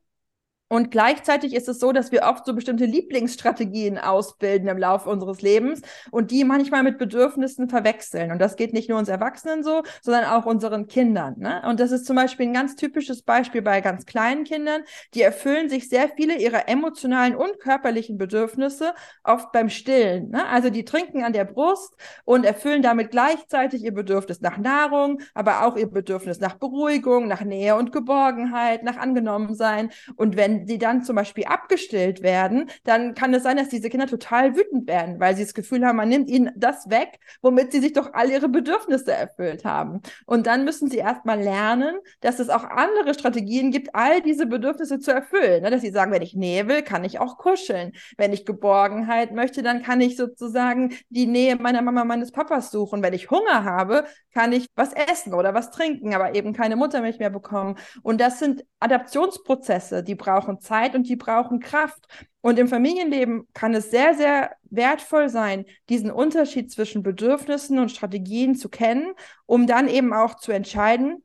Und 0.75 0.91
gleichzeitig 0.91 1.55
ist 1.55 1.69
es 1.69 1.79
so, 1.79 1.93
dass 1.93 2.11
wir 2.11 2.25
oft 2.25 2.45
so 2.45 2.53
bestimmte 2.53 2.85
Lieblingsstrategien 2.85 3.97
ausbilden 3.97 4.67
im 4.67 4.77
Laufe 4.77 5.09
unseres 5.09 5.41
Lebens 5.41 5.83
und 6.11 6.33
die 6.33 6.43
manchmal 6.43 6.83
mit 6.83 6.99
Bedürfnissen 6.99 7.69
verwechseln. 7.69 8.33
Und 8.33 8.41
das 8.41 8.57
geht 8.57 8.73
nicht 8.73 8.89
nur 8.89 8.99
uns 8.99 9.09
Erwachsenen 9.09 9.63
so, 9.63 9.85
sondern 10.03 10.25
auch 10.25 10.47
unseren 10.47 10.89
Kindern. 10.89 11.37
Ne? 11.39 11.63
Und 11.65 11.79
das 11.79 11.93
ist 11.93 12.07
zum 12.07 12.17
Beispiel 12.17 12.49
ein 12.49 12.55
ganz 12.55 12.75
typisches 12.75 13.23
Beispiel 13.23 13.63
bei 13.63 13.81
ganz 13.83 14.05
kleinen 14.05 14.43
Kindern. 14.43 14.83
Die 15.15 15.23
erfüllen 15.23 15.69
sich 15.69 15.89
sehr 15.89 16.09
viele 16.09 16.39
ihrer 16.39 16.69
emotionalen 16.69 17.37
und 17.37 17.61
körperlichen 17.61 18.19
Bedürfnisse 18.19 18.95
oft 19.23 19.53
beim 19.53 19.69
Stillen. 19.69 20.31
Ne? 20.31 20.45
Also 20.49 20.71
die 20.71 20.85
trinken 20.85 21.23
an 21.23 21.33
der 21.33 21.45
Brust 21.45 21.95
und 22.25 22.45
erfüllen 22.45 22.83
damit 22.83 23.13
gleichzeitig 23.13 23.85
ihr 23.85 23.95
Bedürfnis 23.95 24.41
nach 24.41 24.59
Nahrung, 24.59 25.21
aber 25.35 25.65
auch 25.65 25.77
ihr 25.77 25.89
Bedürfnis 25.89 26.41
nach 26.41 26.55
Beruhigung, 26.55 27.29
nach 27.29 27.43
Nähe 27.43 27.77
und 27.77 27.93
Geborgenheit, 27.93 28.83
nach 28.83 28.97
Angenommensein. 28.97 29.91
Und 30.17 30.37
wenn 30.37 30.64
sie 30.67 30.79
dann 30.79 31.03
zum 31.03 31.17
Beispiel 31.17 31.45
abgestillt 31.45 32.23
werden, 32.23 32.71
dann 32.85 33.15
kann 33.15 33.33
es 33.35 33.43
sein, 33.43 33.57
dass 33.57 33.69
diese 33.69 33.89
Kinder 33.89 34.07
total 34.07 34.57
wütend 34.57 34.87
werden, 34.87 35.21
weil 35.21 35.37
sie 35.37 35.45
das 35.45 35.55
Gefühl 35.55 35.85
haben, 35.85 35.97
man 35.97 36.09
nimmt 36.09 36.29
ihnen 36.29 36.51
das 36.57 36.91
weg, 36.91 37.19
womit 37.43 37.73
sie 37.73 37.81
sich 37.81 37.93
doch 37.93 38.13
all 38.15 38.31
ihre 38.31 38.49
Bedürfnisse 38.49 39.13
erfüllt 39.13 39.65
haben. 39.65 40.01
Und 40.27 40.47
dann 40.47 40.65
müssen 40.65 40.91
sie 40.91 40.99
erstmal 40.99 41.41
lernen, 41.41 41.97
dass 42.21 42.39
es 42.39 42.49
auch 42.49 42.65
andere 42.65 43.15
Strategien 43.15 43.71
gibt, 43.71 43.95
all 43.95 44.21
diese 44.21 44.47
Bedürfnisse 44.47 44.99
zu 44.99 45.13
erfüllen. 45.13 45.63
Ne? 45.63 45.71
Dass 45.71 45.81
sie 45.81 45.91
sagen, 45.91 46.13
wenn 46.13 46.23
ich 46.23 46.35
Nähe 46.35 46.69
will, 46.69 46.83
kann 46.83 47.05
ich 47.05 47.19
auch 47.19 47.39
kuscheln. 47.39 47.93
Wenn 48.17 48.33
ich 48.33 48.47
Geborgenheit 48.47 49.33
möchte, 49.33 49.63
dann 49.63 49.83
kann 49.83 50.01
ich 50.01 50.17
sozusagen 50.17 50.95
die 51.09 51.27
Nähe 51.27 51.57
meiner 51.57 51.83
Mama, 51.83 52.05
meines 52.05 52.33
Papas 52.33 52.71
suchen. 52.71 53.03
Wenn 53.03 53.15
ich 53.15 53.31
Hunger 53.31 53.65
habe, 53.65 54.05
kann 54.33 54.53
ich 54.53 54.67
was 54.75 54.93
essen 54.93 55.35
oder 55.35 55.55
was 55.55 55.71
trinken, 55.71 56.15
aber 56.15 56.35
eben 56.35 56.53
keine 56.53 56.77
Muttermilch 56.77 57.19
mehr 57.19 57.31
bekommen. 57.31 57.77
Und 58.03 58.21
das 58.21 58.39
sind 58.39 58.65
Adaptionsprozesse, 58.81 60.03
die 60.03 60.15
brauchen 60.15 60.54
Zeit 60.61 60.95
und 60.95 61.09
die 61.09 61.17
brauchen 61.17 61.61
Kraft. 61.61 62.07
Und 62.41 62.59
im 62.59 62.69
Familienleben 62.69 63.49
kann 63.55 63.75
es 63.75 63.91
sehr, 63.91 64.15
sehr 64.15 64.55
wertvoll 64.65 65.29
sein, 65.29 65.65
diesen 65.89 66.11
Unterschied 66.11 66.71
zwischen 66.71 67.03
Bedürfnissen 67.03 67.79
und 67.79 67.91
Strategien 67.91 68.55
zu 68.55 68.69
kennen, 68.69 69.15
um 69.47 69.67
dann 69.67 69.89
eben 69.89 70.13
auch 70.13 70.35
zu 70.37 70.53
entscheiden, 70.53 71.23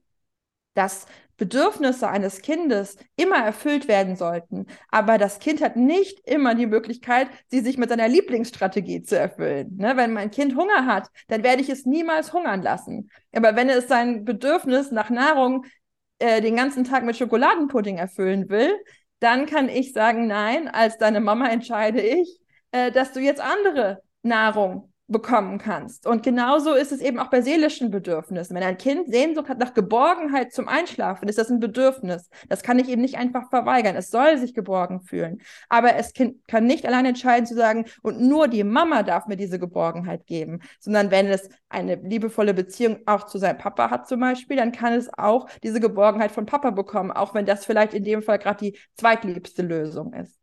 dass 0.76 1.08
Bedürfnisse 1.40 2.08
eines 2.08 2.42
Kindes 2.42 2.98
immer 3.16 3.38
erfüllt 3.38 3.88
werden 3.88 4.16
sollten. 4.16 4.68
Aber 4.90 5.18
das 5.18 5.40
Kind 5.40 5.62
hat 5.62 5.76
nicht 5.76 6.20
immer 6.28 6.54
die 6.54 6.68
Möglichkeit, 6.68 7.28
sie 7.48 7.62
sich 7.62 7.78
mit 7.78 7.90
seiner 7.90 8.08
Lieblingsstrategie 8.08 9.02
zu 9.02 9.18
erfüllen. 9.18 9.78
Ne? 9.78 9.94
Wenn 9.96 10.14
mein 10.14 10.30
Kind 10.30 10.56
Hunger 10.56 10.86
hat, 10.86 11.10
dann 11.28 11.42
werde 11.42 11.62
ich 11.62 11.70
es 11.70 11.86
niemals 11.86 12.34
hungern 12.34 12.62
lassen. 12.62 13.10
Aber 13.34 13.56
wenn 13.56 13.70
es 13.70 13.88
sein 13.88 14.26
Bedürfnis 14.26 14.92
nach 14.92 15.10
Nahrung 15.10 15.66
äh, 16.20 16.42
den 16.42 16.56
ganzen 16.56 16.84
Tag 16.84 17.04
mit 17.04 17.18
Schokoladenpudding 17.18 17.98
erfüllen 17.98 18.50
will, 18.50 18.76
dann 19.20 19.46
kann 19.46 19.70
ich 19.70 19.94
sagen, 19.94 20.28
nein, 20.28 20.68
als 20.68 20.98
deine 20.98 21.20
Mama 21.20 21.50
entscheide 21.50 22.02
ich, 22.02 22.40
äh, 22.72 22.92
dass 22.92 23.14
du 23.14 23.20
jetzt 23.20 23.42
andere 23.42 24.02
Nahrung 24.22 24.89
bekommen 25.10 25.58
kannst. 25.58 26.06
Und 26.06 26.24
genauso 26.24 26.74
ist 26.74 26.92
es 26.92 27.02
eben 27.02 27.20
auch 27.20 27.30
bei 27.30 27.42
seelischen 27.42 27.92
Bedürfnissen. 27.92 28.56
Wenn 28.56 28.64
ein 28.64 28.78
Kind 28.78 29.12
Sehnsucht 29.12 29.50
hat 29.50 29.60
nach 29.60 29.74
Geborgenheit 29.74 30.54
zum 30.54 30.68
Einschlafen, 30.68 31.28
ist 31.28 31.38
das 31.38 31.50
ein 31.50 31.60
Bedürfnis. 31.60 32.30
Das 32.48 32.64
kann 32.64 32.80
ich 32.80 32.88
eben 32.90 33.02
nicht 33.02 33.18
einfach 33.18 33.50
verweigern. 33.50 33.96
Es 33.96 34.12
soll 34.12 34.38
sich 34.38 34.54
geborgen 34.54 35.02
fühlen. 35.02 35.42
Aber 35.68 35.96
es 35.96 36.14
kann 36.14 36.66
nicht 36.66 36.86
allein 36.86 37.06
entscheiden 37.06 37.46
zu 37.46 37.56
sagen, 37.56 37.86
und 38.02 38.22
nur 38.22 38.48
die 38.48 38.64
Mama 38.64 39.04
darf 39.04 39.28
mir 39.28 39.36
diese 39.36 39.60
Geborgenheit 39.60 40.26
geben, 40.28 40.60
sondern 40.80 41.12
wenn 41.12 41.28
es 41.28 41.50
eine 41.70 41.96
liebevolle 41.96 42.54
Beziehung 42.54 43.00
auch 43.06 43.26
zu 43.26 43.38
seinem 43.40 43.58
Papa 43.58 43.90
hat 43.90 44.08
zum 44.08 44.20
Beispiel, 44.20 44.58
dann 44.58 44.72
kann 44.72 44.94
es 44.94 45.10
auch 45.18 45.50
diese 45.64 45.80
Geborgenheit 45.80 46.32
von 46.32 46.46
Papa 46.46 46.70
bekommen, 46.70 47.12
auch 47.12 47.34
wenn 47.34 47.46
das 47.46 47.66
vielleicht 47.66 47.94
in 47.94 48.04
dem 48.04 48.22
Fall 48.22 48.40
gerade 48.40 48.66
die 48.66 48.80
zweitliebste 48.96 49.64
Lösung 49.64 50.14
ist. 50.14 50.40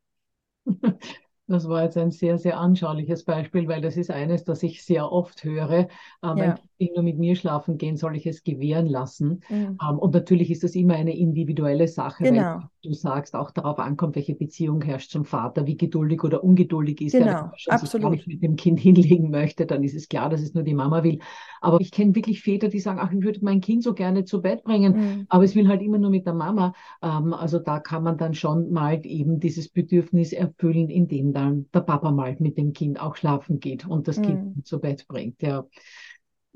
Das 1.48 1.68
war 1.68 1.84
jetzt 1.84 1.96
ein 1.96 2.10
sehr, 2.10 2.38
sehr 2.38 2.58
anschauliches 2.58 3.24
Beispiel, 3.24 3.68
weil 3.68 3.80
das 3.80 3.96
ist 3.96 4.10
eines, 4.10 4.44
das 4.44 4.62
ich 4.62 4.84
sehr 4.84 5.12
oft 5.12 5.44
höre. 5.44 5.72
Äh, 5.80 5.86
ja. 6.22 6.56
Kind 6.78 6.94
nur 6.94 7.04
mit 7.04 7.18
mir 7.18 7.36
schlafen 7.36 7.78
gehen, 7.78 7.96
soll 7.96 8.16
ich 8.16 8.26
es 8.26 8.44
gewähren 8.44 8.86
lassen. 8.86 9.40
Mhm. 9.48 9.78
Ähm, 9.80 9.98
und 9.98 10.12
natürlich 10.12 10.50
ist 10.50 10.62
das 10.62 10.74
immer 10.74 10.94
eine 10.94 11.16
individuelle 11.16 11.88
Sache, 11.88 12.24
genau. 12.24 12.42
weil 12.42 12.62
du 12.82 12.92
sagst, 12.92 13.34
auch 13.34 13.50
darauf 13.50 13.78
ankommt, 13.78 14.14
welche 14.16 14.34
Beziehung 14.34 14.82
herrscht 14.82 15.10
zum 15.10 15.24
Vater, 15.24 15.66
wie 15.66 15.76
geduldig 15.76 16.22
oder 16.22 16.44
ungeduldig 16.44 17.00
ist 17.00 17.12
genau. 17.12 17.26
er. 17.26 17.52
Wenn 17.66 18.02
er 18.02 18.10
sich 18.10 18.26
mit 18.26 18.42
dem 18.42 18.56
Kind 18.56 18.80
hinlegen 18.86 19.30
möchte, 19.30 19.66
dann 19.66 19.82
ist 19.82 19.94
es 19.94 20.08
klar, 20.08 20.28
dass 20.28 20.42
es 20.42 20.52
nur 20.54 20.64
die 20.64 20.74
Mama 20.74 21.02
will. 21.02 21.20
Aber 21.60 21.80
ich 21.80 21.90
kenne 21.92 22.14
wirklich 22.14 22.42
Väter, 22.42 22.68
die 22.68 22.80
sagen, 22.80 22.98
ach, 23.00 23.12
ich 23.12 23.22
würde 23.22 23.40
mein 23.42 23.60
Kind 23.60 23.82
so 23.82 23.94
gerne 23.94 24.24
zu 24.24 24.42
Bett 24.42 24.62
bringen, 24.62 24.92
mhm. 24.92 25.26
aber 25.28 25.44
es 25.44 25.54
will 25.54 25.68
halt 25.68 25.82
immer 25.82 25.98
nur 25.98 26.10
mit 26.10 26.26
der 26.26 26.34
Mama. 26.34 26.74
Ähm, 27.02 27.32
also 27.32 27.58
da 27.58 27.80
kann 27.80 28.02
man 28.02 28.18
dann 28.18 28.34
schon 28.34 28.70
mal 28.70 29.00
eben 29.04 29.40
dieses 29.40 29.68
Bedürfnis 29.68 30.32
erfüllen, 30.32 30.90
indem 30.90 31.32
dann 31.36 31.66
der 31.72 31.80
Papa 31.80 32.10
mal 32.10 32.34
mit 32.38 32.56
dem 32.56 32.72
Kind 32.72 33.00
auch 33.00 33.16
schlafen 33.16 33.60
geht 33.60 33.86
und 33.86 34.08
das 34.08 34.18
mhm. 34.18 34.22
Kind 34.22 34.66
zu 34.66 34.80
Bett 34.80 35.06
bringt. 35.06 35.42
Ja. 35.42 35.66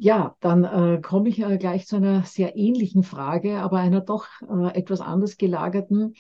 Ja, 0.03 0.35
dann 0.41 0.65
äh, 0.65 1.01
komme 1.03 1.29
ich 1.29 1.41
äh, 1.41 1.59
gleich 1.59 1.87
zu 1.87 1.97
einer 1.97 2.23
sehr 2.23 2.57
ähnlichen 2.57 3.03
Frage, 3.03 3.59
aber 3.59 3.81
einer 3.81 4.01
doch 4.01 4.27
äh, 4.49 4.75
etwas 4.75 5.03
anders 5.03 5.37
gelagerten. 5.37 6.15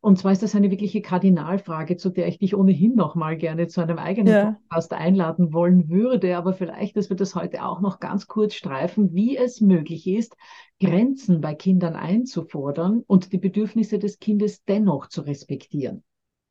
Und 0.00 0.18
zwar 0.18 0.32
ist 0.32 0.42
das 0.42 0.56
eine 0.56 0.72
wirkliche 0.72 1.00
Kardinalfrage, 1.00 1.96
zu 1.96 2.10
der 2.10 2.26
ich 2.26 2.40
dich 2.40 2.56
ohnehin 2.56 2.96
noch 2.96 3.14
mal 3.14 3.36
gerne 3.36 3.68
zu 3.68 3.80
einem 3.80 3.98
eigenen 3.98 4.34
ja. 4.34 4.44
Podcast 4.50 4.92
einladen 4.92 5.52
wollen 5.52 5.88
würde. 5.88 6.36
Aber 6.36 6.52
vielleicht, 6.52 6.96
dass 6.96 7.10
wir 7.10 7.16
das 7.16 7.36
heute 7.36 7.64
auch 7.64 7.80
noch 7.80 8.00
ganz 8.00 8.26
kurz 8.26 8.54
streifen, 8.54 9.14
wie 9.14 9.36
es 9.36 9.60
möglich 9.60 10.08
ist, 10.08 10.36
Grenzen 10.80 11.40
bei 11.40 11.54
Kindern 11.54 11.94
einzufordern 11.94 13.04
und 13.06 13.32
die 13.32 13.38
Bedürfnisse 13.38 14.00
des 14.00 14.18
Kindes 14.18 14.64
dennoch 14.64 15.06
zu 15.06 15.20
respektieren. 15.20 16.02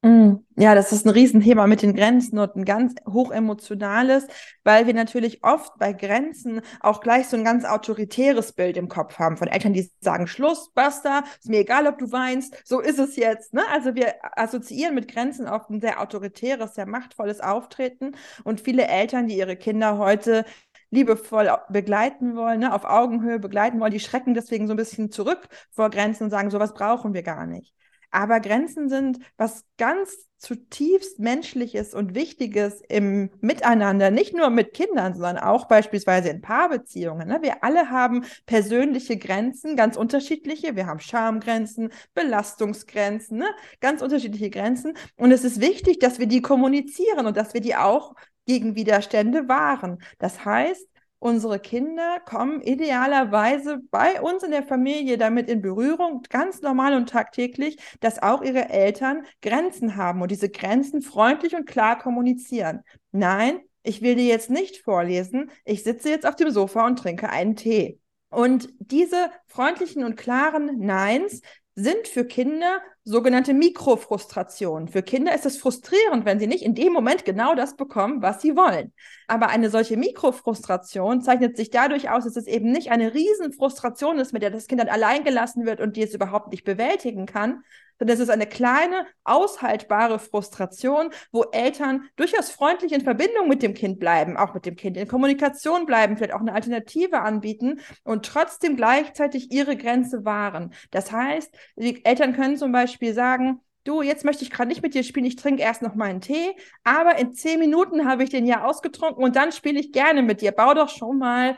Mm. 0.03 0.37
Ja, 0.57 0.73
das 0.73 0.91
ist 0.91 1.05
ein 1.05 1.09
Riesenthema 1.09 1.67
mit 1.67 1.83
den 1.83 1.95
Grenzen 1.95 2.39
und 2.39 2.55
ein 2.55 2.65
ganz 2.65 2.95
hochemotionales, 3.07 4.27
weil 4.63 4.87
wir 4.87 4.95
natürlich 4.95 5.43
oft 5.43 5.77
bei 5.77 5.93
Grenzen 5.93 6.61
auch 6.79 7.01
gleich 7.01 7.27
so 7.27 7.37
ein 7.37 7.43
ganz 7.43 7.65
autoritäres 7.65 8.53
Bild 8.53 8.77
im 8.77 8.87
Kopf 8.87 9.19
haben 9.19 9.37
von 9.37 9.47
Eltern, 9.47 9.73
die 9.73 9.91
sagen, 9.99 10.25
Schluss, 10.25 10.71
basta, 10.73 11.23
ist 11.39 11.49
mir 11.49 11.59
egal, 11.59 11.85
ob 11.87 11.99
du 11.99 12.11
weinst, 12.11 12.55
so 12.65 12.79
ist 12.79 12.97
es 12.97 13.15
jetzt. 13.15 13.53
Ne? 13.53 13.61
Also 13.71 13.93
wir 13.93 14.15
assoziieren 14.37 14.95
mit 14.95 15.07
Grenzen 15.07 15.47
oft 15.47 15.69
ein 15.69 15.81
sehr 15.81 16.01
autoritäres, 16.01 16.73
sehr 16.75 16.87
machtvolles 16.87 17.39
Auftreten 17.39 18.15
und 18.43 18.59
viele 18.61 18.87
Eltern, 18.87 19.27
die 19.27 19.37
ihre 19.37 19.55
Kinder 19.55 19.99
heute 19.99 20.45
liebevoll 20.89 21.49
begleiten 21.69 22.35
wollen, 22.35 22.59
ne, 22.59 22.73
auf 22.73 22.85
Augenhöhe 22.85 23.39
begleiten 23.39 23.79
wollen, 23.79 23.93
die 23.93 23.99
schrecken 23.99 24.33
deswegen 24.33 24.67
so 24.67 24.73
ein 24.73 24.77
bisschen 24.77 25.11
zurück 25.11 25.47
vor 25.71 25.89
Grenzen 25.89 26.25
und 26.25 26.29
sagen, 26.31 26.51
sowas 26.51 26.73
brauchen 26.73 27.13
wir 27.13 27.23
gar 27.23 27.45
nicht. 27.45 27.73
Aber 28.11 28.39
Grenzen 28.39 28.89
sind 28.89 29.19
was 29.37 29.63
ganz 29.77 30.27
zutiefst 30.37 31.19
Menschliches 31.19 31.93
und 31.93 32.15
Wichtiges 32.15 32.81
im 32.89 33.29
Miteinander, 33.41 34.09
nicht 34.09 34.35
nur 34.35 34.49
mit 34.49 34.73
Kindern, 34.73 35.13
sondern 35.13 35.37
auch 35.37 35.67
beispielsweise 35.67 36.29
in 36.29 36.41
Paarbeziehungen. 36.41 37.27
Ne? 37.27 37.39
Wir 37.41 37.63
alle 37.63 37.91
haben 37.91 38.25
persönliche 38.47 39.17
Grenzen, 39.17 39.75
ganz 39.75 39.97
unterschiedliche. 39.97 40.75
Wir 40.75 40.87
haben 40.87 40.99
Schamgrenzen, 40.99 41.91
Belastungsgrenzen, 42.15 43.37
ne? 43.37 43.47
ganz 43.81 44.01
unterschiedliche 44.01 44.49
Grenzen. 44.49 44.93
Und 45.15 45.31
es 45.31 45.43
ist 45.43 45.61
wichtig, 45.61 45.99
dass 45.99 46.17
wir 46.17 46.27
die 46.27 46.41
kommunizieren 46.41 47.27
und 47.27 47.37
dass 47.37 47.53
wir 47.53 47.61
die 47.61 47.75
auch 47.75 48.15
gegen 48.47 48.75
Widerstände 48.75 49.47
wahren. 49.47 50.01
Das 50.17 50.43
heißt, 50.43 50.87
unsere 51.21 51.59
Kinder 51.59 52.19
kommen 52.25 52.61
idealerweise 52.61 53.79
bei 53.91 54.19
uns 54.21 54.43
in 54.43 54.51
der 54.51 54.63
Familie 54.63 55.19
damit 55.19 55.49
in 55.49 55.61
Berührung, 55.61 56.23
ganz 56.29 56.61
normal 56.61 56.95
und 56.95 57.09
tagtäglich, 57.09 57.77
dass 57.99 58.21
auch 58.21 58.41
ihre 58.41 58.69
Eltern 58.69 59.23
Grenzen 59.41 59.95
haben 59.95 60.21
und 60.21 60.31
diese 60.31 60.49
Grenzen 60.49 61.01
freundlich 61.01 61.55
und 61.55 61.67
klar 61.67 61.99
kommunizieren. 61.99 62.81
Nein, 63.11 63.59
ich 63.83 64.01
will 64.01 64.15
dir 64.15 64.25
jetzt 64.25 64.49
nicht 64.49 64.77
vorlesen, 64.83 65.51
ich 65.63 65.83
sitze 65.83 66.09
jetzt 66.09 66.25
auf 66.25 66.35
dem 66.35 66.49
Sofa 66.49 66.85
und 66.87 66.97
trinke 66.97 67.29
einen 67.29 67.55
Tee. 67.55 67.99
Und 68.29 68.69
diese 68.79 69.29
freundlichen 69.45 70.03
und 70.03 70.15
klaren 70.15 70.79
Neins 70.79 71.41
sind 71.75 72.07
für 72.07 72.25
Kinder 72.25 72.81
sogenannte 73.03 73.53
Mikrofrustrationen. 73.53 74.87
Für 74.87 75.01
Kinder 75.01 75.33
ist 75.33 75.45
es 75.45 75.57
frustrierend, 75.57 76.25
wenn 76.25 76.39
sie 76.39 76.47
nicht 76.47 76.63
in 76.63 76.75
dem 76.75 76.93
Moment 76.93 77.25
genau 77.25 77.55
das 77.55 77.75
bekommen, 77.75 78.21
was 78.21 78.41
sie 78.41 78.55
wollen. 78.55 78.93
Aber 79.27 79.47
eine 79.47 79.69
solche 79.69 79.97
Mikrofrustration 79.97 81.21
zeichnet 81.21 81.57
sich 81.57 81.69
dadurch 81.69 82.09
aus, 82.09 82.25
dass 82.25 82.35
es 82.35 82.47
eben 82.47 82.71
nicht 82.71 82.91
eine 82.91 83.13
Riesenfrustration 83.13 84.19
ist, 84.19 84.33
mit 84.33 84.43
der 84.43 84.51
das 84.51 84.67
Kind 84.67 84.81
dann 84.81 84.89
allein 84.89 85.23
gelassen 85.23 85.65
wird 85.65 85.79
und 85.79 85.95
die 85.95 86.03
es 86.03 86.13
überhaupt 86.13 86.51
nicht 86.51 86.63
bewältigen 86.63 87.25
kann, 87.25 87.63
sondern 88.01 88.15
es 88.15 88.19
ist 88.19 88.31
eine 88.31 88.47
kleine, 88.47 89.05
aushaltbare 89.25 90.17
Frustration, 90.17 91.11
wo 91.31 91.43
Eltern 91.51 92.09
durchaus 92.15 92.49
freundlich 92.49 92.93
in 92.93 93.01
Verbindung 93.01 93.47
mit 93.47 93.61
dem 93.61 93.75
Kind 93.75 93.99
bleiben, 93.99 94.37
auch 94.37 94.55
mit 94.55 94.65
dem 94.65 94.75
Kind 94.75 94.97
in 94.97 95.07
Kommunikation 95.07 95.85
bleiben, 95.85 96.17
vielleicht 96.17 96.33
auch 96.33 96.39
eine 96.39 96.53
Alternative 96.53 97.21
anbieten 97.21 97.79
und 98.03 98.25
trotzdem 98.25 98.75
gleichzeitig 98.75 99.51
ihre 99.51 99.77
Grenze 99.77 100.25
wahren. 100.25 100.73
Das 100.89 101.11
heißt, 101.11 101.55
die 101.75 102.03
Eltern 102.03 102.33
können 102.33 102.57
zum 102.57 102.71
Beispiel 102.71 103.13
sagen, 103.13 103.59
du, 103.83 104.01
jetzt 104.01 104.25
möchte 104.25 104.43
ich 104.43 104.49
gerade 104.49 104.69
nicht 104.69 104.81
mit 104.81 104.95
dir 104.95 105.03
spielen, 105.03 105.27
ich 105.27 105.35
trinke 105.35 105.61
erst 105.61 105.83
noch 105.83 105.93
meinen 105.93 106.21
Tee, 106.21 106.55
aber 106.83 107.19
in 107.19 107.33
zehn 107.33 107.59
Minuten 107.59 108.09
habe 108.09 108.23
ich 108.23 108.31
den 108.31 108.47
ja 108.47 108.63
ausgetrunken 108.63 109.23
und 109.23 109.35
dann 109.35 109.51
spiele 109.51 109.79
ich 109.79 109.91
gerne 109.91 110.23
mit 110.23 110.41
dir. 110.41 110.53
Bau 110.53 110.73
doch 110.73 110.89
schon 110.89 111.19
mal 111.19 111.55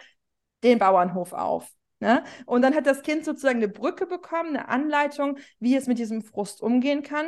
den 0.62 0.78
Bauernhof 0.78 1.32
auf. 1.32 1.72
Ne? 2.04 2.22
Und 2.46 2.64
dann 2.64 2.76
hat 2.76 2.86
das 2.86 3.02
Kind 3.02 3.24
sozusagen 3.24 3.60
eine 3.60 3.70
Brücke 3.70 4.06
bekommen, 4.06 4.50
eine 4.50 4.68
Anleitung, 4.68 5.38
wie 5.62 5.74
es 5.74 5.88
mit 5.88 6.00
diesem 6.00 6.22
Frust 6.22 6.62
umgehen 6.62 7.02
kann. 7.02 7.28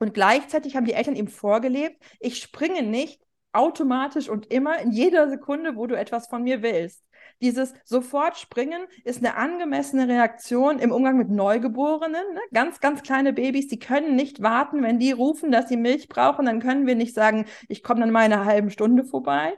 Und 0.00 0.14
gleichzeitig 0.14 0.74
haben 0.74 0.84
die 0.84 0.94
Eltern 0.94 1.14
ihm 1.14 1.28
vorgelebt, 1.28 2.02
ich 2.18 2.38
springe 2.38 2.82
nicht 2.82 3.22
automatisch 3.52 4.28
und 4.28 4.46
immer 4.46 4.80
in 4.80 4.90
jeder 4.90 5.28
Sekunde, 5.28 5.76
wo 5.76 5.86
du 5.86 5.96
etwas 5.96 6.26
von 6.26 6.42
mir 6.42 6.60
willst. 6.60 7.04
Dieses 7.40 7.72
sofort 7.84 8.36
springen 8.36 8.82
ist 9.04 9.18
eine 9.18 9.36
angemessene 9.36 10.08
Reaktion 10.08 10.80
im 10.80 10.90
Umgang 10.90 11.16
mit 11.16 11.30
Neugeborenen. 11.30 12.34
Ne? 12.34 12.40
Ganz, 12.52 12.80
ganz 12.80 13.02
kleine 13.02 13.32
Babys, 13.32 13.68
die 13.68 13.78
können 13.78 14.16
nicht 14.16 14.42
warten, 14.42 14.82
wenn 14.82 14.98
die 14.98 15.12
rufen, 15.12 15.52
dass 15.52 15.68
sie 15.68 15.76
Milch 15.76 16.08
brauchen, 16.08 16.46
dann 16.46 16.58
können 16.58 16.88
wir 16.88 16.96
nicht 16.96 17.14
sagen, 17.14 17.46
ich 17.68 17.84
komme 17.84 18.00
dann 18.00 18.10
mal 18.10 18.26
in 18.26 18.32
einer 18.32 18.44
halben 18.44 18.70
Stunde 18.70 19.04
vorbei. 19.04 19.54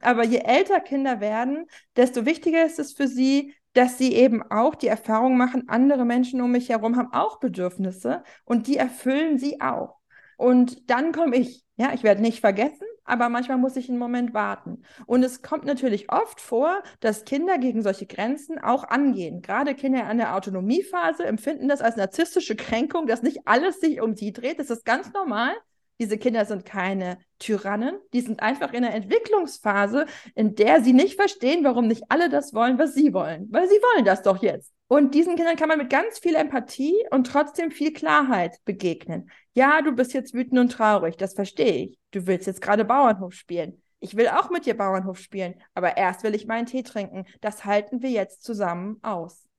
Aber 0.00 0.24
je 0.24 0.38
älter 0.38 0.80
Kinder 0.80 1.20
werden, 1.20 1.66
desto 1.96 2.24
wichtiger 2.24 2.64
ist 2.64 2.78
es 2.78 2.92
für 2.92 3.06
sie, 3.06 3.54
dass 3.72 3.98
sie 3.98 4.14
eben 4.14 4.42
auch 4.50 4.74
die 4.74 4.88
Erfahrung 4.88 5.36
machen, 5.36 5.68
andere 5.68 6.04
Menschen 6.04 6.40
um 6.40 6.52
mich 6.52 6.68
herum 6.68 6.96
haben 6.96 7.12
auch 7.12 7.38
Bedürfnisse 7.40 8.22
und 8.44 8.66
die 8.66 8.76
erfüllen 8.76 9.38
sie 9.38 9.60
auch. 9.60 9.96
Und 10.36 10.90
dann 10.90 11.12
komme 11.12 11.36
ich. 11.36 11.64
Ja, 11.76 11.92
ich 11.94 12.02
werde 12.02 12.22
nicht 12.22 12.40
vergessen, 12.40 12.86
aber 13.04 13.28
manchmal 13.28 13.58
muss 13.58 13.76
ich 13.76 13.88
einen 13.88 13.98
Moment 13.98 14.34
warten. 14.34 14.82
Und 15.06 15.22
es 15.22 15.42
kommt 15.42 15.64
natürlich 15.64 16.12
oft 16.12 16.40
vor, 16.40 16.82
dass 17.00 17.24
Kinder 17.24 17.58
gegen 17.58 17.82
solche 17.82 18.06
Grenzen 18.06 18.58
auch 18.58 18.84
angehen. 18.84 19.42
Gerade 19.42 19.74
Kinder 19.74 20.06
an 20.06 20.18
der 20.18 20.34
Autonomiephase 20.36 21.24
empfinden 21.24 21.68
das 21.68 21.80
als 21.80 21.96
narzisstische 21.96 22.56
Kränkung, 22.56 23.06
dass 23.06 23.22
nicht 23.22 23.46
alles 23.46 23.80
sich 23.80 24.00
um 24.00 24.14
sie 24.14 24.32
dreht. 24.32 24.58
Das 24.58 24.70
ist 24.70 24.84
ganz 24.84 25.12
normal. 25.12 25.54
Diese 26.00 26.16
Kinder 26.16 26.46
sind 26.46 26.64
keine 26.64 27.18
Tyrannen, 27.38 27.98
die 28.14 28.22
sind 28.22 28.40
einfach 28.40 28.72
in 28.72 28.84
einer 28.84 28.94
Entwicklungsphase, 28.94 30.06
in 30.34 30.54
der 30.54 30.82
sie 30.82 30.94
nicht 30.94 31.16
verstehen, 31.16 31.62
warum 31.62 31.86
nicht 31.86 32.04
alle 32.08 32.30
das 32.30 32.54
wollen, 32.54 32.78
was 32.78 32.94
sie 32.94 33.12
wollen. 33.12 33.48
Weil 33.50 33.68
sie 33.68 33.74
wollen 33.74 34.06
das 34.06 34.22
doch 34.22 34.42
jetzt. 34.42 34.72
Und 34.88 35.14
diesen 35.14 35.36
Kindern 35.36 35.56
kann 35.56 35.68
man 35.68 35.76
mit 35.76 35.90
ganz 35.90 36.18
viel 36.18 36.34
Empathie 36.34 36.96
und 37.10 37.26
trotzdem 37.26 37.70
viel 37.70 37.92
Klarheit 37.92 38.56
begegnen. 38.64 39.30
Ja, 39.52 39.82
du 39.82 39.92
bist 39.92 40.14
jetzt 40.14 40.32
wütend 40.32 40.58
und 40.58 40.72
traurig, 40.72 41.18
das 41.18 41.34
verstehe 41.34 41.84
ich. 41.84 41.98
Du 42.12 42.26
willst 42.26 42.46
jetzt 42.46 42.62
gerade 42.62 42.86
Bauernhof 42.86 43.34
spielen. 43.34 43.82
Ich 44.00 44.16
will 44.16 44.28
auch 44.28 44.48
mit 44.48 44.64
dir 44.64 44.76
Bauernhof 44.76 45.18
spielen, 45.18 45.54
aber 45.74 45.98
erst 45.98 46.22
will 46.24 46.34
ich 46.34 46.46
meinen 46.46 46.64
Tee 46.64 46.82
trinken. 46.82 47.26
Das 47.42 47.66
halten 47.66 48.00
wir 48.00 48.10
jetzt 48.10 48.42
zusammen 48.42 48.98
aus. 49.02 49.49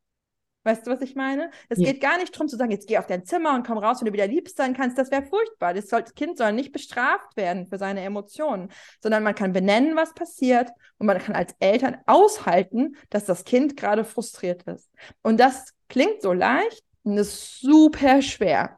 Weißt 0.64 0.86
du, 0.86 0.92
was 0.92 1.02
ich 1.02 1.16
meine? 1.16 1.50
Es 1.70 1.80
ja. 1.80 1.92
geht 1.92 2.02
gar 2.02 2.18
nicht 2.18 2.34
darum 2.36 2.48
zu 2.48 2.56
sagen, 2.56 2.72
jetzt 2.72 2.88
geh 2.88 2.98
auf 3.00 3.08
dein 3.08 3.26
Zimmer 3.26 3.56
und 3.56 3.66
komm 3.66 3.80
raus, 3.80 4.00
wenn 4.00 4.06
du 4.06 4.14
wieder 4.14 4.28
lieb 4.28 4.48
sein 4.50 4.76
kannst. 4.76 4.98
Das 4.98 5.10
wäre 5.10 5.24
furchtbar. 5.24 5.74
Das, 5.74 5.90
soll, 5.90 6.04
das 6.04 6.14
Kind 6.14 6.38
soll 6.38 6.54
nicht 6.54 6.72
bestraft 6.72 7.36
werden 7.36 7.68
für 7.68 7.80
seine 7.80 8.02
Emotionen, 8.02 8.70
sondern 9.02 9.24
man 9.24 9.34
kann 9.34 9.54
benennen, 9.54 9.96
was 9.96 10.14
passiert 10.14 10.70
und 11.00 11.08
man 11.08 11.18
kann 11.18 11.36
als 11.36 11.56
Eltern 11.60 11.98
aushalten, 12.06 12.96
dass 13.10 13.26
das 13.26 13.44
Kind 13.44 13.76
gerade 13.76 14.06
frustriert 14.06 14.64
ist. 14.64 14.92
Und 15.24 15.40
das 15.40 15.74
klingt 15.90 16.22
so 16.22 16.32
leicht 16.32 16.84
und 17.04 17.18
ist 17.18 17.60
super 17.60 18.22
schwer. 18.22 18.78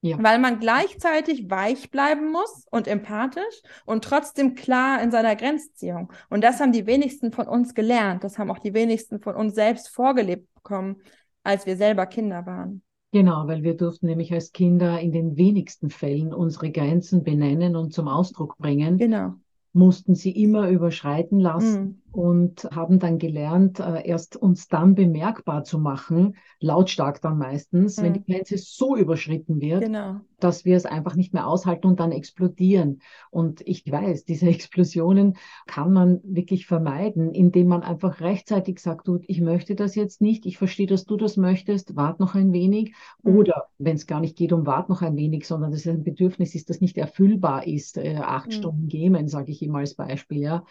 Ja. 0.00 0.16
Weil 0.22 0.38
man 0.38 0.60
gleichzeitig 0.60 1.50
weich 1.50 1.90
bleiben 1.90 2.30
muss 2.30 2.66
und 2.70 2.86
empathisch 2.86 3.62
und 3.84 4.04
trotzdem 4.04 4.54
klar 4.54 5.02
in 5.02 5.10
seiner 5.10 5.34
Grenzziehung. 5.34 6.12
Und 6.30 6.44
das 6.44 6.60
haben 6.60 6.70
die 6.70 6.86
wenigsten 6.86 7.32
von 7.32 7.48
uns 7.48 7.74
gelernt. 7.74 8.22
Das 8.22 8.38
haben 8.38 8.50
auch 8.50 8.60
die 8.60 8.74
wenigsten 8.74 9.20
von 9.20 9.34
uns 9.34 9.54
selbst 9.56 9.88
vorgelebt 9.88 10.54
bekommen, 10.54 10.98
als 11.42 11.66
wir 11.66 11.76
selber 11.76 12.06
Kinder 12.06 12.46
waren. 12.46 12.82
Genau, 13.10 13.48
weil 13.48 13.62
wir 13.62 13.74
durften 13.74 14.06
nämlich 14.06 14.32
als 14.32 14.52
Kinder 14.52 15.00
in 15.00 15.10
den 15.10 15.36
wenigsten 15.36 15.90
Fällen 15.90 16.32
unsere 16.32 16.70
Grenzen 16.70 17.24
benennen 17.24 17.74
und 17.74 17.92
zum 17.92 18.06
Ausdruck 18.06 18.56
bringen. 18.58 18.98
Genau. 18.98 19.34
Mussten 19.72 20.14
sie 20.14 20.30
immer 20.30 20.68
überschreiten 20.68 21.40
lassen. 21.40 21.80
Mhm 21.80 22.02
und 22.12 22.64
haben 22.74 22.98
dann 22.98 23.18
gelernt, 23.18 23.80
äh, 23.80 24.06
erst 24.06 24.36
uns 24.36 24.68
dann 24.68 24.94
bemerkbar 24.94 25.64
zu 25.64 25.78
machen, 25.78 26.36
lautstark 26.58 27.20
dann 27.20 27.38
meistens, 27.38 27.98
mhm. 27.98 28.02
wenn 28.02 28.12
die 28.14 28.24
Grenze 28.24 28.56
so 28.58 28.96
überschritten 28.96 29.60
wird, 29.60 29.82
genau. 29.82 30.20
dass 30.40 30.64
wir 30.64 30.76
es 30.76 30.86
einfach 30.86 31.14
nicht 31.16 31.34
mehr 31.34 31.46
aushalten 31.46 31.86
und 31.86 32.00
dann 32.00 32.12
explodieren. 32.12 33.02
Und 33.30 33.60
ich 33.66 33.90
weiß, 33.90 34.24
diese 34.24 34.46
Explosionen 34.48 35.36
kann 35.66 35.92
man 35.92 36.20
wirklich 36.24 36.66
vermeiden, 36.66 37.32
indem 37.32 37.68
man 37.68 37.82
einfach 37.82 38.20
rechtzeitig 38.20 38.80
sagt, 38.80 39.06
du, 39.06 39.20
ich 39.26 39.40
möchte 39.40 39.74
das 39.74 39.94
jetzt 39.94 40.20
nicht, 40.20 40.46
ich 40.46 40.56
verstehe, 40.56 40.86
dass 40.86 41.04
du 41.04 41.16
das 41.16 41.36
möchtest, 41.36 41.94
wart 41.94 42.20
noch 42.20 42.34
ein 42.34 42.52
wenig. 42.52 42.94
Mhm. 43.22 43.36
Oder 43.36 43.66
wenn 43.78 43.96
es 43.96 44.06
gar 44.06 44.20
nicht 44.20 44.36
geht 44.36 44.52
um 44.52 44.66
wart 44.66 44.88
noch 44.88 45.02
ein 45.02 45.16
wenig, 45.16 45.46
sondern 45.46 45.72
dass 45.72 45.80
es 45.80 45.88
ein 45.88 46.04
Bedürfnis 46.04 46.54
ist, 46.54 46.70
das 46.70 46.80
nicht 46.80 46.96
erfüllbar 46.96 47.66
ist, 47.66 47.98
äh, 47.98 48.16
acht 48.16 48.48
mhm. 48.48 48.52
Stunden 48.52 48.88
Gamen, 48.88 49.28
sage 49.28 49.52
ich 49.52 49.62
immer 49.62 49.78
als 49.78 49.94
Beispiel, 49.94 50.40
ja 50.40 50.64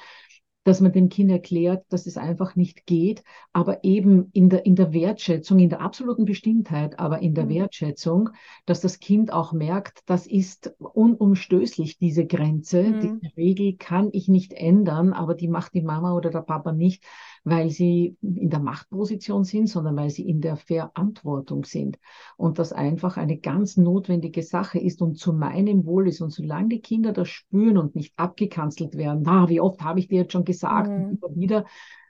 dass 0.67 0.81
man 0.81 0.91
dem 0.91 1.07
Kind 1.07 1.31
erklärt, 1.31 1.85
dass 1.87 2.07
es 2.07 2.17
einfach 2.17 2.57
nicht 2.57 2.85
geht, 2.85 3.23
aber 3.53 3.85
eben 3.85 4.29
in 4.33 4.49
der, 4.49 4.65
in 4.65 4.75
der 4.75 4.91
Wertschätzung, 4.91 5.59
in 5.59 5.69
der 5.69 5.79
absoluten 5.79 6.25
Bestimmtheit, 6.25 6.99
aber 6.99 7.19
in 7.19 7.33
der 7.33 7.45
mhm. 7.45 7.51
Wertschätzung, 7.51 8.31
dass 8.65 8.81
das 8.81 8.99
Kind 8.99 9.31
auch 9.31 9.53
merkt, 9.53 10.01
das 10.07 10.27
ist 10.27 10.75
unumstößlich, 10.77 11.99
diese 11.99 12.25
Grenze. 12.25 12.83
Mhm. 12.83 13.21
Die 13.21 13.27
Regel 13.37 13.77
kann 13.77 14.09
ich 14.11 14.27
nicht 14.27 14.51
ändern, 14.51 15.13
aber 15.13 15.35
die 15.35 15.47
macht 15.47 15.73
die 15.73 15.81
Mama 15.81 16.13
oder 16.13 16.31
der 16.31 16.41
Papa 16.41 16.73
nicht, 16.73 17.01
weil 17.49 17.69
sie 17.69 18.17
in 18.21 18.49
der 18.49 18.59
Machtposition 18.59 19.45
sind, 19.45 19.67
sondern 19.67 19.95
weil 19.95 20.09
sie 20.09 20.27
in 20.27 20.41
der 20.41 20.57
Verantwortung 20.57 21.63
sind. 21.63 21.97
Und 22.35 22.59
das 22.59 22.73
einfach 22.73 23.15
eine 23.15 23.37
ganz 23.37 23.77
notwendige 23.77 24.43
Sache 24.43 24.79
ist 24.79 25.01
und 25.01 25.17
zu 25.17 25.31
meinem 25.31 25.85
Wohl 25.85 26.09
ist. 26.09 26.19
Und 26.19 26.31
solange 26.31 26.67
die 26.69 26.81
Kinder 26.81 27.13
das 27.13 27.29
spüren 27.29 27.77
und 27.77 27.95
nicht 27.95 28.13
abgekanzelt 28.17 28.97
werden, 28.97 29.23
na, 29.25 29.47
wie 29.47 29.61
oft 29.61 29.81
habe 29.81 29.99
ich 29.99 30.09
dir 30.09 30.21
jetzt 30.21 30.33
schon 30.33 30.43
gesagt, 30.43 30.89
mhm. 30.89 31.19
immer 31.21 31.35
wieder, 31.35 31.65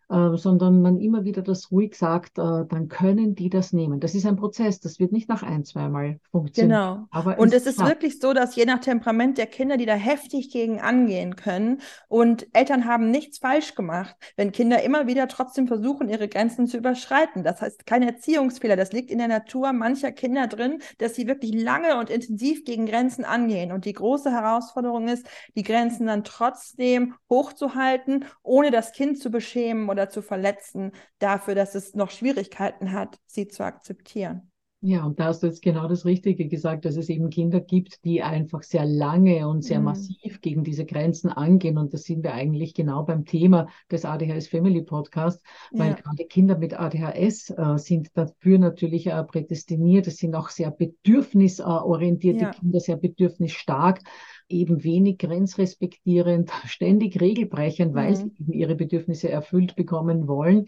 äh, 0.10 0.38
sondern 0.38 0.82
man 0.82 1.00
immer 1.00 1.26
wieder 1.26 1.42
das 1.42 1.70
ruhig 1.72 1.96
sagt, 1.96 2.38
äh, 2.38 2.66
dann 2.70 2.88
können 2.88 3.36
die 3.36 3.50
das 3.50 3.74
nehmen. 3.74 4.00
Das 4.00 4.16
ist 4.16 4.26
ein 4.26 4.38
Prozess, 4.38 4.80
das 4.80 5.00
wird 5.00 5.12
nicht 5.12 5.28
nach 5.28 5.44
ein, 5.44 5.66
zweimal 5.66 6.20
funktionieren. 6.32 7.08
Genau. 7.12 7.34
Und 7.38 7.54
es, 7.54 7.66
ist 7.66 7.78
klar. 7.78 7.90
wirklich 7.90 8.20
so, 8.20 8.34
dass 8.34 8.56
je 8.56 8.66
nach 8.66 8.80
Temperament 8.80 9.38
der 9.38 9.48
Kinder, 9.48 9.76
die 9.76 9.86
da 9.86 9.96
heftig 9.96 10.50
gegen 10.50 10.80
angehen 10.80 11.36
können 11.36 11.82
und 12.08 12.48
Eltern 12.54 12.86
haben 12.86 13.12
nichts 13.12 13.40
falsch 13.40 13.76
gemacht, 13.76 14.16
wenn 14.38 14.54
Kinder 14.54 14.82
immer 14.82 15.08
wieder 15.08 15.28
trotzdem 15.28 15.68
versuchen, 15.68 16.08
ihre 16.08 16.30
Grenzen 16.30 16.68
zu 16.68 16.78
überschreiten. 16.78 17.44
Das 17.44 17.62
heißt, 17.62 17.86
kein 17.86 18.04
Erziehungsfehler, 18.04 18.78
das 18.78 18.94
liegt 18.94 19.12
in 19.12 19.18
der 19.18 19.28
Natur 19.28 19.74
mancher 19.74 20.14
Kinder 20.14 20.48
drin, 20.48 20.80
dass 21.00 21.16
sie 21.16 21.28
wirklich 21.28 21.54
lange 21.54 22.00
und 22.00 22.10
intensiv 22.10 22.64
gegen 22.64 22.86
Grenzen 22.86 23.26
angehen. 23.26 23.74
Und 23.74 23.84
die 23.84 23.94
große 23.94 24.32
Herausforderung 24.32 25.10
ist, 25.10 25.28
die 25.56 25.64
Grenzen 25.64 26.08
dann 26.08 26.24
trotzdem 26.24 27.16
hochzuhalten, 27.30 28.24
ohne 28.44 28.72
das 28.72 28.94
Kind 28.94 29.20
zu 29.20 29.30
beschämen 29.30 29.90
oder 29.98 30.10
zu 30.10 30.22
verletzen 30.22 30.92
dafür, 31.20 31.56
dass 31.56 31.76
es 31.76 31.96
noch 31.96 32.12
Schwierigkeiten 32.12 32.92
hat, 32.92 33.20
sie 33.26 33.48
zu 33.48 33.64
akzeptieren. 33.64 34.52
Ja, 34.82 35.06
und 35.06 35.20
da 35.20 35.26
hast 35.26 35.42
du 35.42 35.48
jetzt 35.48 35.64
genau 35.64 35.88
das 35.88 36.06
Richtige 36.06 36.48
gesagt, 36.48 36.86
dass 36.86 36.98
es 36.98 37.10
eben 37.10 37.32
Kinder 37.32 37.60
gibt, 37.60 38.06
die 38.06 38.22
einfach 38.22 38.62
sehr 38.62 38.86
lange 38.86 39.48
und 39.48 39.64
sehr 39.64 39.80
mhm. 39.80 39.86
massiv 39.86 40.40
gegen 40.42 40.64
diese 40.64 40.86
Grenzen 40.86 41.32
angehen. 41.32 41.80
Und 41.80 41.96
das 41.96 42.04
sind 42.04 42.24
wir 42.24 42.34
eigentlich 42.36 42.76
genau 42.76 43.02
beim 43.02 43.26
Thema 43.26 43.70
des 43.92 44.06
ADHS 44.06 44.48
Family 44.48 44.84
Podcast, 44.84 45.44
weil 45.72 45.90
ja. 45.90 45.96
gerade 45.96 46.26
Kinder 46.26 46.60
mit 46.60 46.80
ADHS 46.80 47.50
äh, 47.50 47.78
sind 47.78 48.16
dafür 48.16 48.60
natürlich 48.60 49.08
äh, 49.08 49.24
prädestiniert. 49.24 50.06
Es 50.06 50.18
sind 50.18 50.36
auch 50.36 50.50
sehr 50.50 50.70
bedürfnisorientierte 50.70 52.44
ja. 52.44 52.52
Kinder, 52.52 52.80
sehr 52.80 52.98
bedürfnisstark 52.98 54.02
eben 54.50 54.84
wenig 54.84 55.18
grenzrespektierend, 55.18 56.52
ständig 56.66 57.20
regelbrechend, 57.20 57.94
weil 57.94 58.12
mhm. 58.12 58.16
sie 58.16 58.32
eben 58.40 58.54
ihre 58.54 58.76
Bedürfnisse 58.76 59.30
erfüllt 59.30 59.76
bekommen 59.76 60.28
wollen. 60.28 60.68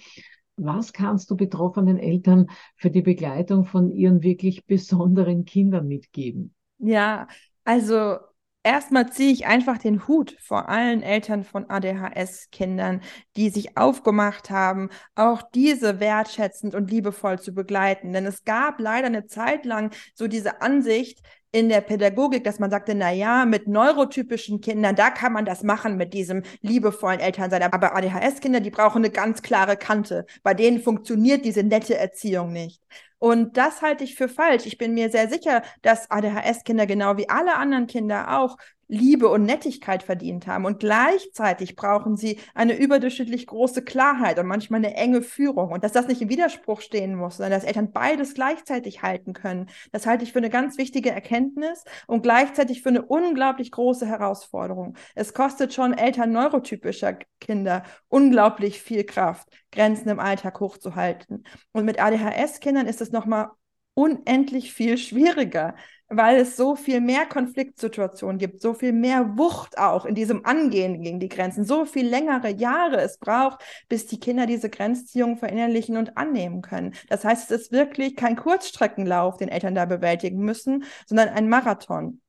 Was 0.55 0.91
kannst 0.91 1.31
du 1.31 1.37
betroffenen 1.37 1.97
Eltern 1.97 2.47
für 2.75 2.91
die 2.91 3.01
Begleitung 3.01 3.65
von 3.65 3.91
ihren 3.91 4.23
wirklich 4.23 4.65
besonderen 4.65 5.45
Kindern 5.45 5.87
mitgeben? 5.87 6.53
Ja, 6.79 7.27
also 7.63 8.17
erstmal 8.63 9.09
ziehe 9.11 9.31
ich 9.31 9.45
einfach 9.47 9.77
den 9.77 10.07
Hut 10.07 10.35
vor 10.41 10.67
allen 10.69 11.01
Eltern 11.01 11.43
von 11.43 11.69
ADHS-Kindern, 11.69 13.01
die 13.37 13.49
sich 13.49 13.77
aufgemacht 13.77 14.49
haben, 14.49 14.89
auch 15.15 15.41
diese 15.41 15.99
wertschätzend 15.99 16.75
und 16.75 16.91
liebevoll 16.91 17.39
zu 17.39 17.53
begleiten. 17.53 18.11
Denn 18.11 18.25
es 18.25 18.43
gab 18.43 18.79
leider 18.79 19.07
eine 19.07 19.27
Zeit 19.27 19.65
lang 19.65 19.93
so 20.13 20.27
diese 20.27 20.61
Ansicht, 20.61 21.21
in 21.51 21.69
der 21.69 21.81
Pädagogik, 21.81 22.43
dass 22.43 22.59
man 22.59 22.69
sagte, 22.69 22.93
na 22.93 23.11
ja, 23.11 23.45
mit 23.45 23.67
neurotypischen 23.67 24.61
Kindern, 24.61 24.95
da 24.95 25.09
kann 25.09 25.33
man 25.33 25.45
das 25.45 25.63
machen 25.63 25.97
mit 25.97 26.13
diesem 26.13 26.43
liebevollen 26.61 27.19
Elternsein. 27.19 27.63
Aber 27.63 27.95
ADHS-Kinder, 27.95 28.59
die 28.59 28.69
brauchen 28.69 28.99
eine 28.99 29.09
ganz 29.09 29.41
klare 29.41 29.75
Kante. 29.75 30.25
Bei 30.43 30.53
denen 30.53 30.79
funktioniert 30.79 31.45
diese 31.45 31.63
nette 31.63 31.97
Erziehung 31.97 32.51
nicht. 32.51 32.81
Und 33.17 33.57
das 33.57 33.81
halte 33.81 34.03
ich 34.03 34.15
für 34.15 34.29
falsch. 34.29 34.65
Ich 34.65 34.77
bin 34.77 34.93
mir 34.93 35.09
sehr 35.09 35.27
sicher, 35.27 35.63
dass 35.81 36.09
ADHS-Kinder 36.09 36.85
genau 36.85 37.17
wie 37.17 37.29
alle 37.29 37.55
anderen 37.57 37.87
Kinder 37.87 38.39
auch 38.39 38.57
Liebe 38.91 39.29
und 39.29 39.43
Nettigkeit 39.43 40.01
verdient 40.01 40.47
haben. 40.47 40.65
Und 40.65 40.79
gleichzeitig 40.79 41.75
brauchen 41.75 42.17
sie 42.17 42.39
eine 42.55 42.75
überdurchschnittlich 42.75 43.45
große 43.45 43.83
Klarheit 43.83 44.39
und 44.39 44.47
manchmal 44.47 44.79
eine 44.79 44.95
enge 44.95 45.21
Führung. 45.21 45.71
Und 45.71 45.83
dass 45.83 45.91
das 45.91 46.07
nicht 46.07 46.23
im 46.23 46.29
Widerspruch 46.29 46.81
stehen 46.81 47.15
muss, 47.15 47.37
sondern 47.37 47.51
dass 47.51 47.63
Eltern 47.63 47.91
beides 47.91 48.33
gleichzeitig 48.33 49.03
halten 49.03 49.33
können, 49.33 49.69
das 49.91 50.07
halte 50.07 50.23
ich 50.23 50.33
für 50.33 50.39
eine 50.39 50.49
ganz 50.49 50.79
wichtige 50.79 51.11
Erkenntnis 51.11 51.83
und 52.07 52.23
gleichzeitig 52.23 52.81
für 52.81 52.89
eine 52.89 53.03
unglaublich 53.03 53.71
große 53.71 54.07
Herausforderung. 54.07 54.97
Es 55.13 55.35
kostet 55.35 55.71
schon 55.73 55.93
Eltern 55.93 56.31
neurotypischer 56.31 57.19
Kinder 57.39 57.83
unglaublich 58.07 58.81
viel 58.81 59.03
Kraft, 59.03 59.47
Grenzen 59.71 60.09
im 60.09 60.19
Alltag 60.19 60.59
hochzuhalten. 60.59 61.43
Und 61.73 61.85
mit 61.85 62.01
ADHS-Kindern 62.01 62.87
ist 62.87 63.01
es 63.01 63.11
nochmal 63.11 63.49
unendlich 63.93 64.73
viel 64.73 64.97
schwieriger, 64.97 65.75
weil 66.09 66.37
es 66.37 66.57
so 66.57 66.75
viel 66.75 67.01
mehr 67.01 67.25
Konfliktsituationen 67.27 68.39
gibt, 68.39 68.61
so 68.61 68.73
viel 68.73 68.93
mehr 68.93 69.37
Wucht 69.37 69.77
auch 69.77 70.05
in 70.05 70.15
diesem 70.15 70.43
Angehen 70.45 71.01
gegen 71.03 71.19
die 71.19 71.29
Grenzen, 71.29 71.63
so 71.63 71.85
viel 71.85 72.07
längere 72.07 72.49
Jahre 72.49 72.99
es 73.01 73.19
braucht, 73.19 73.61
bis 73.87 74.07
die 74.07 74.19
Kinder 74.19 74.47
diese 74.47 74.69
Grenzziehung 74.69 75.37
verinnerlichen 75.37 75.97
und 75.97 76.17
annehmen 76.17 76.61
können. 76.61 76.95
Das 77.09 77.23
heißt, 77.23 77.51
es 77.51 77.61
ist 77.61 77.71
wirklich 77.71 78.15
kein 78.15 78.35
Kurzstreckenlauf, 78.35 79.37
den 79.37 79.49
Eltern 79.49 79.75
da 79.75 79.85
bewältigen 79.85 80.39
müssen, 80.39 80.83
sondern 81.05 81.29
ein 81.29 81.47
Marathon. 81.47 82.21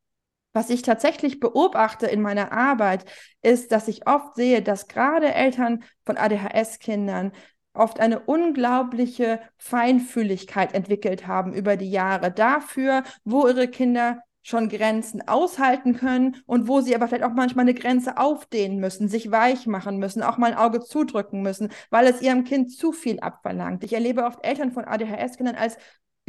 Was 0.53 0.69
ich 0.69 0.83
tatsächlich 0.83 1.39
beobachte 1.41 2.07
in 2.07 2.21
meiner 2.21 2.53
Arbeit, 2.53 3.05
ist, 3.41 3.73
dass 3.73 3.89
ich 3.89 4.07
oft 4.07 4.35
sehe, 4.35 4.63
dass 4.63 4.89
gerade 4.89 5.33
Eltern 5.33 5.85
von 6.05 6.17
ADHS-Kindern 6.17 7.33
oft 7.73 8.01
eine 8.01 8.21
unglaubliche 8.21 9.41
Feinfühligkeit 9.57 10.75
entwickelt 10.75 11.27
haben 11.27 11.53
über 11.53 11.77
die 11.77 11.91
Jahre 11.91 12.31
dafür, 12.31 13.05
wo 13.25 13.47
ihre 13.47 13.69
Kinder 13.69 14.23
schon 14.43 14.69
Grenzen 14.69 15.27
aushalten 15.29 15.95
können 15.95 16.37
und 16.47 16.67
wo 16.67 16.81
sie 16.81 16.95
aber 16.95 17.09
vielleicht 17.09 17.25
auch 17.25 17.35
manchmal 17.35 17.65
eine 17.65 17.75
Grenze 17.75 18.17
aufdehnen 18.17 18.79
müssen, 18.79 19.09
sich 19.09 19.31
weich 19.31 19.67
machen 19.67 19.99
müssen, 19.99 20.23
auch 20.23 20.39
mal 20.39 20.53
ein 20.53 20.59
Auge 20.59 20.81
zudrücken 20.81 21.43
müssen, 21.43 21.71
weil 21.91 22.07
es 22.07 22.23
ihrem 22.23 22.45
Kind 22.45 22.73
zu 22.73 22.93
viel 22.93 23.21
abverlangt. 23.21 23.85
Ich 23.85 23.93
erlebe 23.93 24.25
oft 24.25 24.45
Eltern 24.45 24.73
von 24.73 24.87
ADHS-Kindern 24.87 25.57
als 25.57 25.77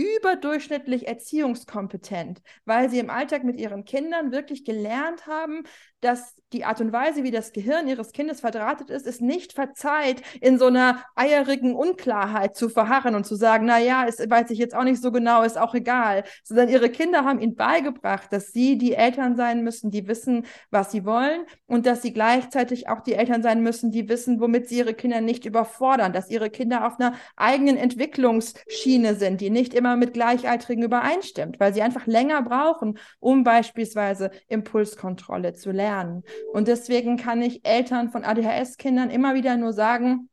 überdurchschnittlich 0.01 1.07
erziehungskompetent, 1.07 2.41
weil 2.65 2.89
sie 2.89 2.99
im 2.99 3.09
Alltag 3.09 3.43
mit 3.43 3.59
ihren 3.59 3.85
Kindern 3.85 4.31
wirklich 4.31 4.65
gelernt 4.65 5.27
haben, 5.27 5.63
dass 6.01 6.35
die 6.51 6.65
Art 6.65 6.81
und 6.81 6.91
Weise, 6.91 7.23
wie 7.23 7.31
das 7.31 7.53
Gehirn 7.53 7.87
ihres 7.87 8.11
Kindes 8.11 8.41
verdrahtet 8.41 8.89
ist, 8.89 9.07
es 9.07 9.21
nicht 9.21 9.53
verzeiht, 9.53 10.21
in 10.41 10.57
so 10.57 10.65
einer 10.65 11.03
eierigen 11.15 11.75
Unklarheit 11.75 12.55
zu 12.55 12.67
verharren 12.67 13.15
und 13.15 13.25
zu 13.25 13.35
sagen, 13.35 13.65
na 13.65 13.79
ja, 13.79 14.05
es 14.05 14.17
weiß 14.17 14.49
ich 14.49 14.59
jetzt 14.59 14.75
auch 14.75 14.83
nicht 14.83 15.01
so 15.01 15.11
genau, 15.11 15.43
ist 15.43 15.57
auch 15.57 15.73
egal, 15.75 16.23
sondern 16.43 16.69
ihre 16.69 16.89
Kinder 16.89 17.23
haben 17.23 17.39
ihnen 17.39 17.55
beigebracht, 17.55 18.33
dass 18.33 18.51
sie 18.51 18.77
die 18.77 18.93
Eltern 18.93 19.35
sein 19.35 19.63
müssen, 19.63 19.91
die 19.91 20.07
wissen, 20.07 20.45
was 20.71 20.91
sie 20.91 21.05
wollen 21.05 21.45
und 21.67 21.85
dass 21.85 22.01
sie 22.01 22.11
gleichzeitig 22.11 22.89
auch 22.89 23.01
die 23.01 23.13
Eltern 23.13 23.43
sein 23.43 23.61
müssen, 23.61 23.91
die 23.91 24.09
wissen, 24.09 24.41
womit 24.41 24.67
sie 24.67 24.79
ihre 24.79 24.93
Kinder 24.93 25.21
nicht 25.21 25.45
überfordern, 25.45 26.11
dass 26.11 26.29
ihre 26.29 26.49
Kinder 26.49 26.85
auf 26.85 26.99
einer 26.99 27.13
eigenen 27.37 27.77
Entwicklungsschiene 27.77 29.15
sind, 29.15 29.39
die 29.39 29.51
nicht 29.51 29.73
immer 29.73 29.90
mit 29.95 30.13
Gleichaltrigen 30.13 30.83
übereinstimmt, 30.83 31.59
weil 31.59 31.73
sie 31.73 31.81
einfach 31.81 32.07
länger 32.07 32.41
brauchen, 32.41 32.97
um 33.19 33.43
beispielsweise 33.43 34.31
Impulskontrolle 34.47 35.53
zu 35.53 35.71
lernen 35.71 35.81
lernen. 35.81 36.23
Und 36.53 36.67
deswegen 36.67 37.17
kann 37.17 37.41
ich 37.41 37.65
Eltern 37.65 38.09
von 38.09 38.23
ADHS-Kindern 38.23 39.09
immer 39.09 39.33
wieder 39.33 39.57
nur 39.57 39.73
sagen, 39.73 40.29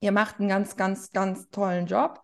ihr 0.00 0.12
macht 0.12 0.40
einen 0.40 0.48
ganz, 0.48 0.76
ganz, 0.76 1.12
ganz 1.12 1.50
tollen 1.50 1.86
Job. 1.86 2.22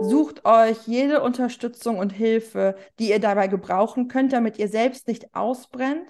Sucht 0.00 0.44
euch 0.44 0.86
jede 0.86 1.22
Unterstützung 1.22 1.98
und 1.98 2.10
Hilfe, 2.10 2.76
die 2.98 3.10
ihr 3.10 3.20
dabei 3.20 3.46
gebrauchen 3.46 4.08
könnt, 4.08 4.32
damit 4.32 4.58
ihr 4.58 4.68
selbst 4.68 5.06
nicht 5.06 5.34
ausbrennt. 5.34 6.08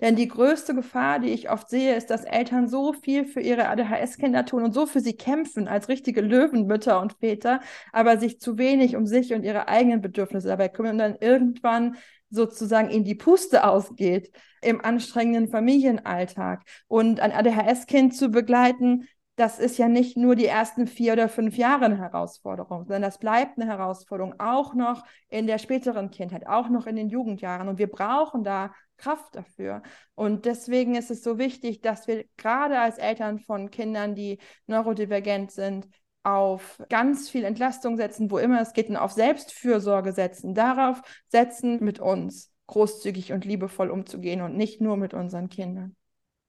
Denn 0.00 0.14
die 0.14 0.28
größte 0.28 0.74
Gefahr, 0.74 1.20
die 1.20 1.30
ich 1.30 1.50
oft 1.50 1.70
sehe, 1.70 1.96
ist, 1.96 2.10
dass 2.10 2.24
Eltern 2.24 2.68
so 2.68 2.92
viel 2.92 3.24
für 3.24 3.40
ihre 3.40 3.68
ADHS-Kinder 3.68 4.44
tun 4.44 4.62
und 4.62 4.74
so 4.74 4.84
für 4.84 5.00
sie 5.00 5.16
kämpfen 5.16 5.68
als 5.68 5.88
richtige 5.88 6.20
Löwenmütter 6.20 7.00
und 7.00 7.14
Väter, 7.14 7.60
aber 7.92 8.18
sich 8.18 8.38
zu 8.38 8.58
wenig 8.58 8.96
um 8.96 9.06
sich 9.06 9.32
und 9.32 9.42
ihre 9.42 9.68
eigenen 9.68 10.02
Bedürfnisse 10.02 10.48
dabei 10.48 10.68
kümmern 10.68 10.92
und 10.92 10.98
dann 10.98 11.16
irgendwann 11.18 11.96
sozusagen 12.28 12.90
in 12.90 13.04
die 13.04 13.14
Puste 13.14 13.64
ausgeht 13.64 14.30
im 14.60 14.84
anstrengenden 14.84 15.48
Familienalltag. 15.48 16.62
Und 16.88 17.20
ein 17.20 17.32
ADHS-Kind 17.32 18.14
zu 18.14 18.30
begleiten, 18.30 19.08
das 19.36 19.58
ist 19.58 19.76
ja 19.78 19.88
nicht 19.88 20.16
nur 20.16 20.34
die 20.34 20.46
ersten 20.46 20.86
vier 20.86 21.12
oder 21.12 21.28
fünf 21.28 21.56
Jahre 21.56 21.84
eine 21.84 21.98
Herausforderung, 21.98 22.84
sondern 22.84 23.02
das 23.02 23.18
bleibt 23.18 23.58
eine 23.58 23.70
Herausforderung 23.70 24.34
auch 24.40 24.74
noch 24.74 25.04
in 25.28 25.46
der 25.46 25.58
späteren 25.58 26.10
Kindheit, 26.10 26.46
auch 26.46 26.70
noch 26.70 26.86
in 26.86 26.96
den 26.96 27.10
Jugendjahren. 27.10 27.68
Und 27.68 27.78
wir 27.78 27.88
brauchen 27.90 28.44
da 28.44 28.72
Kraft 28.96 29.34
dafür. 29.34 29.82
Und 30.14 30.44
deswegen 30.44 30.94
ist 30.94 31.10
es 31.10 31.22
so 31.22 31.38
wichtig, 31.38 31.80
dass 31.80 32.06
wir 32.06 32.24
gerade 32.36 32.78
als 32.78 32.98
Eltern 32.98 33.38
von 33.38 33.70
Kindern, 33.70 34.14
die 34.14 34.38
neurodivergent 34.66 35.50
sind, 35.50 35.88
auf 36.22 36.82
ganz 36.88 37.30
viel 37.30 37.44
Entlastung 37.44 37.96
setzen, 37.96 38.30
wo 38.30 38.38
immer 38.38 38.60
es 38.60 38.72
geht, 38.72 38.88
und 38.88 38.96
auf 38.96 39.12
Selbstfürsorge 39.12 40.12
setzen, 40.12 40.54
darauf 40.54 41.00
setzen, 41.28 41.82
mit 41.84 42.00
uns 42.00 42.52
großzügig 42.66 43.32
und 43.32 43.44
liebevoll 43.44 43.90
umzugehen 43.90 44.40
und 44.40 44.56
nicht 44.56 44.80
nur 44.80 44.96
mit 44.96 45.14
unseren 45.14 45.48
Kindern. 45.48 45.94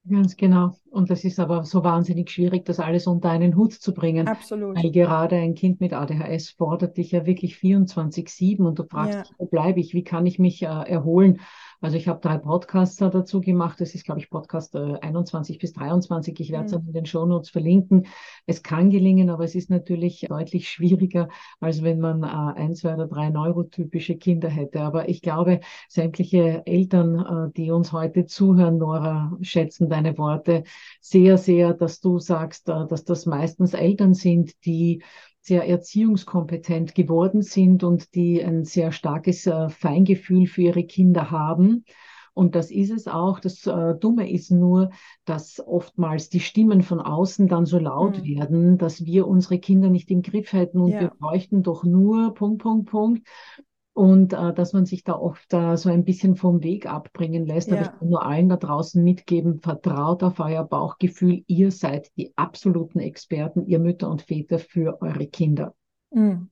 Ganz 0.10 0.36
genau. 0.36 0.75
Und 0.91 1.10
das 1.10 1.23
ist 1.23 1.39
aber 1.39 1.63
so 1.65 1.84
wahnsinnig 1.84 2.30
schwierig, 2.30 2.65
das 2.65 2.80
alles 2.80 3.08
unter 3.08 3.30
einen 3.30 3.56
Hut 3.56 3.73
zu 3.73 3.93
bringen. 3.93 4.28
Absolut. 4.28 4.76
Weil 4.78 4.91
gerade 4.91 5.36
ein 5.36 5.54
Kind 5.56 5.80
mit 5.82 5.93
ADHS 5.93 6.52
fordert 6.52 6.97
dich 6.97 7.12
ja 7.12 7.26
wirklich 7.26 7.56
24-7 7.58 8.65
und 8.65 8.80
du 8.80 8.84
fragst 8.84 9.19
Ja. 9.19 9.23
wo 9.38 9.45
bleibe 9.45 9.80
ich, 9.80 9.93
wie 9.93 10.04
kann 10.04 10.26
ich 10.26 10.39
mich 10.39 10.62
äh, 10.63 10.65
erholen? 10.65 11.39
Also 11.80 11.95
ich 11.95 12.08
habe 12.08 12.19
drei 12.21 12.39
Podcasts 12.39 12.95
da 12.97 13.10
dazu 13.10 13.39
gemacht. 13.39 13.80
Das 13.80 13.93
ist, 13.93 14.04
glaube 14.04 14.19
ich, 14.19 14.32
Podcast 14.32 14.73
äh, 14.73 14.95
21 15.00 15.60
bis 15.60 15.73
23. 15.73 16.39
Ich 16.39 16.52
werde 16.52 16.65
es 16.65 16.71
Mhm. 16.71 16.76
dann 16.78 16.88
in 16.88 16.93
den 16.93 17.06
Shownotes 17.06 17.52
verlinken. 17.52 18.08
Es 18.47 18.63
kann 18.63 18.89
gelingen, 18.89 19.30
aber 19.30 19.43
es 19.43 19.54
ist 19.54 19.69
natürlich 19.69 20.26
deutlich 20.28 20.69
schwieriger, 20.69 21.28
als 21.60 21.84
wenn 21.84 22.00
man 22.00 22.23
äh, 22.23 22.28
ein, 22.60 22.73
zwei 22.73 22.95
oder 22.95 23.06
drei 23.08 23.30
neurotypische 23.30 24.15
Kinder 24.17 24.50
hätte. 24.50 24.82
Aber 24.82 25.08
ich 25.08 25.21
glaube, 25.21 25.60
sämtliche 25.88 26.65
Eltern, 26.65 27.19
äh, 27.50 27.52
die 27.56 27.69
uns 27.69 27.91
heute 27.91 28.26
zuhören, 28.26 28.80
Nora, 28.80 29.38
schätzen 29.41 29.88
deine 29.88 30.17
Worte 30.17 30.63
sehr, 31.02 31.38
sehr, 31.38 31.73
dass 31.73 32.00
du 32.00 32.19
sagst, 32.19 32.69
äh, 32.69 32.88
dass 32.88 33.04
das 33.04 33.26
meistens 33.26 33.73
Eltern 33.73 34.13
sind, 34.13 34.54
die 34.65 35.04
sehr 35.41 35.67
erziehungskompetent 35.67 36.93
geworden 36.95 37.41
sind 37.41 37.84
und 37.84 38.13
die 38.15 38.43
ein 38.43 38.65
sehr 38.65 38.91
starkes 38.91 39.45
äh, 39.47 39.69
Feingefühl 39.69 40.47
für 40.47 40.62
ihre 40.63 40.84
Kinder 40.84 41.32
haben. 41.32 41.86
Und 42.34 42.54
das 42.54 42.69
ist 42.69 42.91
es 42.91 43.08
auch. 43.08 43.39
Das 43.39 43.65
äh, 43.65 43.95
Dumme 43.95 44.30
ist 44.30 44.52
nur, 44.52 44.91
dass 45.26 45.60
oftmals 45.65 46.30
die 46.30 46.39
Stimmen 46.39 46.84
von 46.84 47.00
außen 47.00 47.47
dann 47.47 47.65
so 47.65 47.80
laut 47.80 48.17
Hm. 48.17 48.23
werden, 48.23 48.78
dass 48.78 49.06
wir 49.06 49.28
unsere 49.28 49.58
Kinder 49.60 49.89
nicht 49.89 50.12
im 50.12 50.21
Griff 50.21 50.54
hätten 50.54 50.80
und 50.80 50.91
Ja. 50.91 51.00
wir 51.00 51.10
bräuchten 51.10 51.63
doch 51.63 51.84
nur 51.84 52.34
Punkt, 52.36 52.62
Punkt, 52.62 52.89
Punkt. 52.91 53.28
Und 53.97 54.33
äh, 54.33 54.53
dass 54.53 54.73
man 54.73 54.86
sich 54.86 55.03
da 55.03 55.13
oft 55.13 55.51
äh, 55.55 55.75
so 55.75 55.89
ein 55.89 56.03
bisschen 56.03 56.36
vom 56.36 56.62
Weg 56.62 56.86
abbringen 56.86 57.47
lässt. 57.47 57.69
Aber 57.69 57.81
Ja. 57.81 57.88
ich 57.88 57.97
kann 57.97 58.10
nur 58.10 58.23
allen 58.23 58.47
da 58.47 58.55
draußen 58.55 59.03
mitgeben, 59.03 59.60
vertraut 59.60 60.21
auf 60.21 60.39
euer 60.39 60.63
Bauchgefühl. 60.63 61.43
Ihr 61.47 61.71
seid 61.71 62.15
die 62.15 62.31
absoluten 62.38 62.99
Experten, 62.99 63.65
ihr 63.65 63.79
Mütter 63.79 64.07
und 64.07 64.21
Väter 64.21 64.60
für 64.60 65.01
eure 65.01 65.25
Kinder. 65.25 65.73
Mhm. 66.12 66.47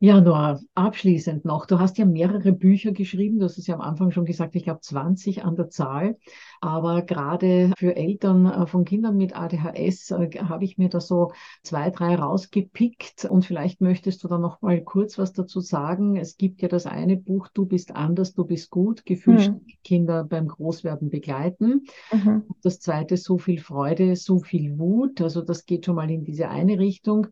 Ja, 0.00 0.20
Nora, 0.20 0.60
abschließend 0.76 1.44
noch. 1.44 1.66
Du 1.66 1.80
hast 1.80 1.98
ja 1.98 2.04
mehrere 2.04 2.52
Bücher 2.52 2.92
geschrieben. 2.92 3.40
Du 3.40 3.46
hast 3.46 3.58
es 3.58 3.66
ja 3.66 3.74
am 3.74 3.80
Anfang 3.80 4.12
schon 4.12 4.26
gesagt, 4.26 4.54
ich 4.54 4.62
glaube 4.62 4.80
20 4.80 5.44
an 5.44 5.56
der 5.56 5.70
Zahl. 5.70 6.16
Aber 6.60 7.02
gerade 7.02 7.72
für 7.76 7.96
Eltern 7.96 8.46
äh, 8.46 8.66
von 8.68 8.84
Kindern 8.84 9.16
mit 9.16 9.36
ADHS 9.36 10.12
äh, 10.12 10.30
habe 10.38 10.64
ich 10.64 10.78
mir 10.78 10.88
da 10.88 11.00
so 11.00 11.32
zwei, 11.64 11.90
drei 11.90 12.14
rausgepickt. 12.14 13.24
Und 13.24 13.44
vielleicht 13.44 13.80
möchtest 13.80 14.22
du 14.22 14.28
da 14.28 14.38
noch 14.38 14.62
mal 14.62 14.80
kurz 14.84 15.18
was 15.18 15.32
dazu 15.32 15.58
sagen. 15.58 16.16
Es 16.16 16.36
gibt 16.36 16.62
ja 16.62 16.68
das 16.68 16.86
eine 16.86 17.16
Buch, 17.16 17.48
Du 17.52 17.66
bist 17.66 17.96
anders, 17.96 18.34
du 18.34 18.44
bist 18.44 18.70
gut, 18.70 19.04
Gefühlsstärke 19.04 19.64
Kinder 19.82 20.22
beim 20.22 20.46
Großwerden 20.46 21.10
begleiten. 21.10 21.86
Mhm. 22.12 22.44
Das 22.62 22.78
zweite, 22.78 23.16
so 23.16 23.38
viel 23.38 23.58
Freude, 23.58 24.14
so 24.14 24.38
viel 24.38 24.78
Wut. 24.78 25.20
Also 25.20 25.42
das 25.42 25.66
geht 25.66 25.86
schon 25.86 25.96
mal 25.96 26.08
in 26.08 26.22
diese 26.22 26.50
eine 26.50 26.78
Richtung. 26.78 27.26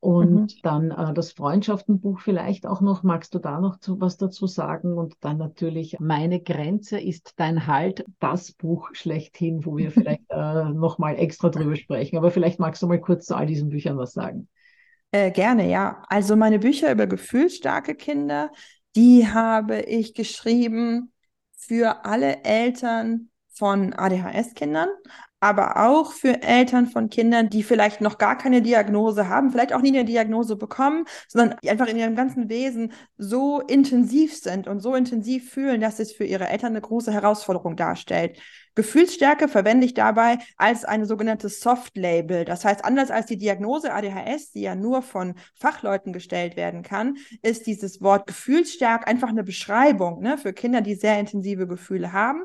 Und 0.00 0.42
Mhm. 0.46 0.62
dann 0.62 0.90
äh, 0.92 1.12
das 1.12 1.32
Freundschaftenbuch 1.32 2.20
vielleicht 2.20 2.66
auch 2.66 2.80
noch. 2.80 3.02
Magst 3.02 3.34
du 3.34 3.38
da 3.40 3.60
noch 3.60 3.78
zu, 3.80 4.00
was 4.00 4.16
dazu 4.16 4.46
sagen? 4.46 4.96
Und 4.96 5.14
dann 5.20 5.38
natürlich 5.38 5.98
Meine 6.00 6.40
Grenze 6.40 7.00
ist 7.00 7.34
dein 7.36 7.66
Halt, 7.66 8.04
das 8.20 8.52
Buch 8.52 8.90
schlechthin, 8.92 9.64
wo 9.66 9.76
wir 9.76 9.90
vielleicht 9.92 10.22
äh, 10.30 10.64
noch 10.70 10.98
mal 10.98 11.14
extra 11.16 11.48
drüber 11.50 11.76
sprechen. 11.76 12.16
Aber 12.16 12.30
vielleicht 12.30 12.60
magst 12.60 12.82
du 12.82 12.86
mal 12.86 13.00
kurz 13.00 13.26
zu 13.26 13.34
all 13.36 13.46
diesen 13.46 13.70
Büchern 13.70 13.98
was 13.98 14.12
sagen. 14.12 14.48
Äh, 15.10 15.30
gerne, 15.30 15.68
ja. 15.70 16.02
Also 16.08 16.36
meine 16.36 16.58
Bücher 16.58 16.92
über 16.92 17.06
gefühlsstarke 17.06 17.94
Kinder, 17.94 18.50
die 18.96 19.26
habe 19.28 19.80
ich 19.82 20.14
geschrieben 20.14 21.12
für 21.56 22.04
alle 22.04 22.44
Eltern 22.44 23.30
von 23.48 23.92
ADHS-Kindern, 23.94 24.88
aber 25.40 25.76
auch 25.88 26.12
für 26.12 26.42
Eltern 26.42 26.86
von 26.86 27.10
Kindern, 27.10 27.48
die 27.48 27.62
vielleicht 27.62 28.00
noch 28.00 28.18
gar 28.18 28.36
keine 28.36 28.62
Diagnose 28.62 29.28
haben, 29.28 29.50
vielleicht 29.50 29.72
auch 29.72 29.82
nie 29.82 29.96
eine 29.96 30.04
Diagnose 30.04 30.56
bekommen, 30.56 31.04
sondern 31.28 31.58
einfach 31.66 31.86
in 31.86 31.96
ihrem 31.96 32.16
ganzen 32.16 32.48
Wesen 32.48 32.92
so 33.16 33.60
intensiv 33.60 34.36
sind 34.36 34.66
und 34.66 34.80
so 34.80 34.94
intensiv 34.94 35.50
fühlen, 35.50 35.80
dass 35.80 36.00
es 36.00 36.12
für 36.12 36.24
ihre 36.24 36.48
Eltern 36.48 36.72
eine 36.72 36.80
große 36.80 37.12
Herausforderung 37.12 37.76
darstellt. 37.76 38.38
Gefühlsstärke 38.78 39.48
verwende 39.48 39.86
ich 39.86 39.94
dabei 39.94 40.38
als 40.56 40.84
eine 40.84 41.04
sogenannte 41.04 41.48
Soft-Label. 41.48 42.44
Das 42.44 42.64
heißt, 42.64 42.84
anders 42.84 43.10
als 43.10 43.26
die 43.26 43.36
Diagnose 43.36 43.92
ADHS, 43.92 44.52
die 44.52 44.60
ja 44.60 44.76
nur 44.76 45.02
von 45.02 45.34
Fachleuten 45.54 46.12
gestellt 46.12 46.56
werden 46.56 46.82
kann, 46.82 47.16
ist 47.42 47.66
dieses 47.66 48.00
Wort 48.00 48.28
Gefühlsstärke 48.28 49.08
einfach 49.08 49.30
eine 49.30 49.42
Beschreibung 49.42 50.20
ne, 50.20 50.38
für 50.38 50.52
Kinder, 50.52 50.80
die 50.80 50.94
sehr 50.94 51.18
intensive 51.18 51.66
Gefühle 51.66 52.12
haben. 52.12 52.44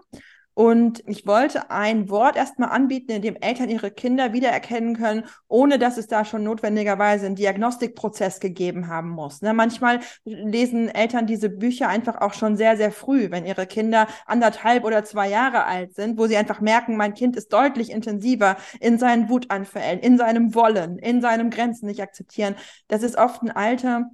Und 0.55 1.01
ich 1.07 1.25
wollte 1.25 1.71
ein 1.71 2.09
Wort 2.09 2.35
erstmal 2.35 2.69
anbieten, 2.69 3.11
in 3.11 3.21
dem 3.21 3.35
Eltern 3.35 3.69
ihre 3.69 3.89
Kinder 3.89 4.33
wiedererkennen 4.33 4.95
können, 4.95 5.23
ohne 5.47 5.79
dass 5.79 5.97
es 5.97 6.07
da 6.07 6.25
schon 6.25 6.43
notwendigerweise 6.43 7.25
einen 7.25 7.35
Diagnostikprozess 7.35 8.39
gegeben 8.39 8.87
haben 8.87 9.09
muss. 9.09 9.41
Ne? 9.41 9.53
Manchmal 9.53 10.01
lesen 10.25 10.89
Eltern 10.89 11.25
diese 11.25 11.49
Bücher 11.49 11.87
einfach 11.87 12.21
auch 12.21 12.33
schon 12.33 12.55
sehr, 12.55 12.77
sehr 12.77 12.91
früh, 12.91 13.31
wenn 13.31 13.45
ihre 13.45 13.65
Kinder 13.65 14.07
anderthalb 14.27 14.83
oder 14.83 15.03
zwei 15.03 15.27
Jahre 15.29 15.65
alt 15.65 15.95
sind, 15.95 16.19
wo 16.19 16.27
sie 16.27 16.37
einfach 16.37 16.61
merken, 16.61 16.97
mein 16.97 17.15
Kind 17.15 17.35
ist 17.35 17.51
deutlich 17.51 17.89
intensiver 17.89 18.57
in 18.79 18.99
seinen 18.99 19.29
Wutanfällen, 19.29 19.99
in 19.99 20.17
seinem 20.17 20.53
Wollen, 20.53 20.99
in 20.99 21.21
seinem 21.21 21.49
Grenzen 21.49 21.87
nicht 21.87 22.01
akzeptieren. 22.01 22.55
Das 22.87 23.01
ist 23.01 23.17
oft 23.17 23.41
ein 23.41 23.51
Alter, 23.51 24.11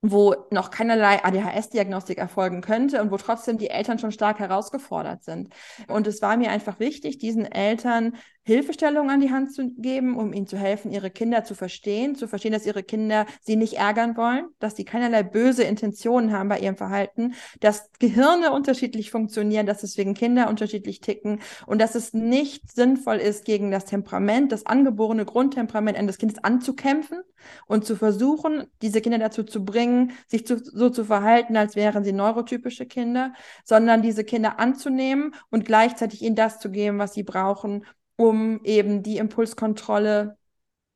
wo 0.00 0.34
noch 0.50 0.70
keinerlei 0.70 1.24
ADHS-Diagnostik 1.24 2.18
erfolgen 2.18 2.60
könnte 2.60 3.02
und 3.02 3.10
wo 3.10 3.16
trotzdem 3.16 3.58
die 3.58 3.70
Eltern 3.70 3.98
schon 3.98 4.12
stark 4.12 4.38
herausgefordert 4.38 5.24
sind. 5.24 5.52
Und 5.88 6.06
es 6.06 6.22
war 6.22 6.36
mir 6.36 6.50
einfach 6.50 6.78
wichtig, 6.78 7.18
diesen 7.18 7.44
Eltern 7.44 8.16
Hilfestellung 8.48 9.10
an 9.10 9.20
die 9.20 9.30
Hand 9.30 9.52
zu 9.52 9.70
geben, 9.76 10.16
um 10.16 10.32
ihnen 10.32 10.46
zu 10.46 10.56
helfen, 10.56 10.90
ihre 10.90 11.10
Kinder 11.10 11.44
zu 11.44 11.54
verstehen, 11.54 12.16
zu 12.16 12.26
verstehen, 12.26 12.52
dass 12.52 12.64
ihre 12.64 12.82
Kinder 12.82 13.26
sie 13.42 13.56
nicht 13.56 13.74
ärgern 13.74 14.16
wollen, 14.16 14.46
dass 14.58 14.74
sie 14.74 14.86
keinerlei 14.86 15.22
böse 15.22 15.64
Intentionen 15.64 16.32
haben 16.32 16.48
bei 16.48 16.58
ihrem 16.58 16.78
Verhalten, 16.78 17.34
dass 17.60 17.90
Gehirne 17.98 18.52
unterschiedlich 18.52 19.10
funktionieren, 19.10 19.66
dass 19.66 19.82
deswegen 19.82 20.14
Kinder 20.14 20.48
unterschiedlich 20.48 21.00
ticken 21.00 21.40
und 21.66 21.78
dass 21.78 21.94
es 21.94 22.14
nicht 22.14 22.72
sinnvoll 22.72 23.16
ist, 23.16 23.44
gegen 23.44 23.70
das 23.70 23.84
Temperament, 23.84 24.50
das 24.50 24.64
angeborene 24.64 25.26
Grundtemperament 25.26 25.98
eines 25.98 26.16
Kindes 26.16 26.42
anzukämpfen 26.42 27.20
und 27.66 27.84
zu 27.84 27.96
versuchen, 27.96 28.64
diese 28.80 29.02
Kinder 29.02 29.18
dazu 29.18 29.42
zu 29.42 29.62
bringen, 29.62 30.12
sich 30.26 30.46
zu, 30.46 30.56
so 30.56 30.88
zu 30.88 31.04
verhalten, 31.04 31.54
als 31.58 31.76
wären 31.76 32.02
sie 32.02 32.12
neurotypische 32.12 32.86
Kinder, 32.86 33.34
sondern 33.62 34.00
diese 34.00 34.24
Kinder 34.24 34.58
anzunehmen 34.58 35.34
und 35.50 35.66
gleichzeitig 35.66 36.22
ihnen 36.22 36.34
das 36.34 36.60
zu 36.60 36.70
geben, 36.70 36.98
was 36.98 37.12
sie 37.12 37.24
brauchen, 37.24 37.84
um 38.18 38.60
eben 38.64 39.04
die 39.04 39.16
Impulskontrolle, 39.18 40.36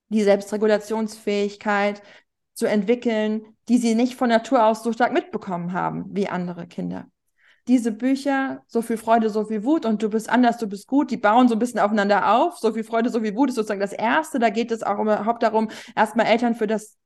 die 0.08 0.22
Selbstregulationsfähigkeit 0.22 2.02
zu 2.52 2.66
entwickeln, 2.66 3.46
die 3.68 3.78
sie 3.78 3.94
nicht 3.94 4.16
von 4.16 4.28
Natur 4.28 4.66
aus 4.66 4.82
so 4.82 4.92
stark 4.92 5.12
mitbekommen 5.12 5.72
haben 5.72 6.04
wie 6.10 6.28
andere 6.28 6.66
Kinder. 6.66 7.06
Diese 7.68 7.92
Bücher, 7.92 8.64
so 8.66 8.82
viel 8.82 8.96
Freude, 8.96 9.30
so 9.30 9.44
viel 9.44 9.62
Wut 9.62 9.86
und 9.86 10.02
du 10.02 10.10
bist 10.10 10.28
anders, 10.28 10.58
du 10.58 10.66
bist 10.66 10.88
gut, 10.88 11.12
die 11.12 11.16
bauen 11.16 11.46
so 11.46 11.54
ein 11.54 11.60
bisschen 11.60 11.78
aufeinander 11.78 12.34
auf. 12.34 12.58
So 12.58 12.72
viel 12.72 12.82
Freude, 12.82 13.08
so 13.08 13.20
viel 13.20 13.36
Wut 13.36 13.50
ist 13.50 13.54
sozusagen 13.54 13.80
das 13.80 13.92
Erste. 13.92 14.40
Da 14.40 14.50
geht 14.50 14.72
es 14.72 14.82
auch 14.82 14.98
überhaupt 14.98 15.44
darum, 15.44 15.70
erstmal 15.94 16.26
Eltern 16.26 16.56
für 16.56 16.66
das 16.66 16.98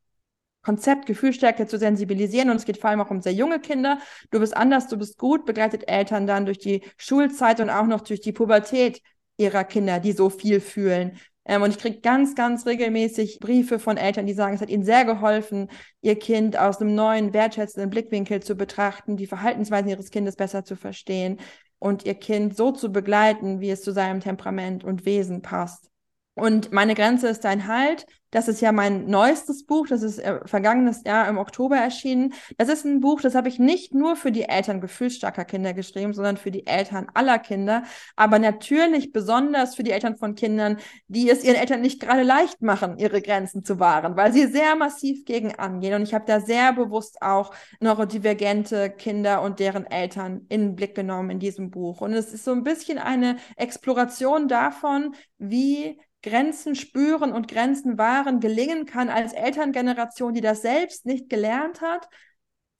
Konzept 0.62 1.04
Gefühlsstärke 1.04 1.66
zu 1.66 1.78
sensibilisieren 1.78 2.48
und 2.48 2.56
es 2.56 2.64
geht 2.64 2.78
vor 2.78 2.88
allem 2.88 3.02
auch 3.02 3.10
um 3.10 3.20
sehr 3.20 3.34
junge 3.34 3.60
Kinder. 3.60 3.98
Du 4.30 4.40
bist 4.40 4.56
anders, 4.56 4.88
du 4.88 4.96
bist 4.96 5.18
gut, 5.18 5.44
begleitet 5.44 5.88
Eltern 5.88 6.26
dann 6.26 6.46
durch 6.46 6.58
die 6.58 6.82
Schulzeit 6.96 7.60
und 7.60 7.68
auch 7.68 7.86
noch 7.86 8.00
durch 8.00 8.22
die 8.22 8.32
Pubertät 8.32 9.02
ihrer 9.36 9.64
Kinder, 9.64 10.00
die 10.00 10.12
so 10.12 10.30
viel 10.30 10.60
fühlen. 10.60 11.18
Ähm, 11.44 11.62
und 11.62 11.70
ich 11.70 11.78
kriege 11.78 12.00
ganz, 12.00 12.34
ganz 12.34 12.66
regelmäßig 12.66 13.38
Briefe 13.40 13.78
von 13.78 13.96
Eltern, 13.96 14.26
die 14.26 14.34
sagen, 14.34 14.54
es 14.54 14.60
hat 14.60 14.70
ihnen 14.70 14.84
sehr 14.84 15.04
geholfen, 15.04 15.68
ihr 16.00 16.18
Kind 16.18 16.58
aus 16.58 16.80
einem 16.80 16.94
neuen, 16.94 17.32
wertschätzenden 17.32 17.90
Blickwinkel 17.90 18.42
zu 18.42 18.56
betrachten, 18.56 19.16
die 19.16 19.26
Verhaltensweisen 19.26 19.88
ihres 19.88 20.10
Kindes 20.10 20.36
besser 20.36 20.64
zu 20.64 20.76
verstehen 20.76 21.38
und 21.78 22.04
ihr 22.04 22.14
Kind 22.14 22.56
so 22.56 22.72
zu 22.72 22.90
begleiten, 22.90 23.60
wie 23.60 23.70
es 23.70 23.82
zu 23.82 23.92
seinem 23.92 24.20
Temperament 24.20 24.84
und 24.84 25.04
Wesen 25.04 25.42
passt. 25.42 25.90
Und 26.36 26.70
meine 26.70 26.94
Grenze 26.94 27.28
ist 27.28 27.44
dein 27.44 27.66
Halt. 27.66 28.06
Das 28.30 28.46
ist 28.46 28.60
ja 28.60 28.70
mein 28.70 29.06
neuestes 29.06 29.64
Buch. 29.64 29.86
Das 29.88 30.02
ist 30.02 30.18
äh, 30.18 30.40
vergangenes 30.44 31.02
Jahr 31.04 31.26
im 31.28 31.38
Oktober 31.38 31.76
erschienen. 31.76 32.34
Das 32.58 32.68
ist 32.68 32.84
ein 32.84 33.00
Buch, 33.00 33.22
das 33.22 33.34
habe 33.34 33.48
ich 33.48 33.58
nicht 33.58 33.94
nur 33.94 34.16
für 34.16 34.30
die 34.30 34.42
Eltern 34.42 34.82
gefühlsstarker 34.82 35.46
Kinder 35.46 35.72
geschrieben, 35.72 36.12
sondern 36.12 36.36
für 36.36 36.50
die 36.50 36.66
Eltern 36.66 37.06
aller 37.14 37.38
Kinder. 37.38 37.84
Aber 38.16 38.38
natürlich 38.38 39.12
besonders 39.12 39.76
für 39.76 39.82
die 39.82 39.92
Eltern 39.92 40.18
von 40.18 40.34
Kindern, 40.34 40.76
die 41.08 41.30
es 41.30 41.42
ihren 41.42 41.56
Eltern 41.56 41.80
nicht 41.80 42.00
gerade 42.00 42.22
leicht 42.22 42.60
machen, 42.60 42.98
ihre 42.98 43.22
Grenzen 43.22 43.64
zu 43.64 43.80
wahren, 43.80 44.18
weil 44.18 44.34
sie 44.34 44.46
sehr 44.46 44.76
massiv 44.76 45.24
gegen 45.24 45.54
angehen. 45.54 45.94
Und 45.94 46.02
ich 46.02 46.12
habe 46.12 46.26
da 46.26 46.40
sehr 46.40 46.74
bewusst 46.74 47.22
auch 47.22 47.54
neurodivergente 47.80 48.90
Kinder 48.90 49.40
und 49.40 49.58
deren 49.58 49.86
Eltern 49.86 50.44
in 50.50 50.60
den 50.60 50.76
Blick 50.76 50.94
genommen 50.94 51.30
in 51.30 51.38
diesem 51.38 51.70
Buch. 51.70 52.02
Und 52.02 52.12
es 52.12 52.34
ist 52.34 52.44
so 52.44 52.52
ein 52.52 52.64
bisschen 52.64 52.98
eine 52.98 53.36
Exploration 53.56 54.48
davon, 54.48 55.14
wie 55.38 55.98
Grenzen 56.26 56.74
spüren 56.74 57.32
und 57.32 57.46
Grenzen 57.46 57.98
wahren 57.98 58.40
gelingen 58.40 58.84
kann 58.84 59.08
als 59.08 59.32
Elterngeneration, 59.32 60.34
die 60.34 60.40
das 60.40 60.60
selbst 60.60 61.06
nicht 61.06 61.30
gelernt 61.30 61.80
hat, 61.80 62.08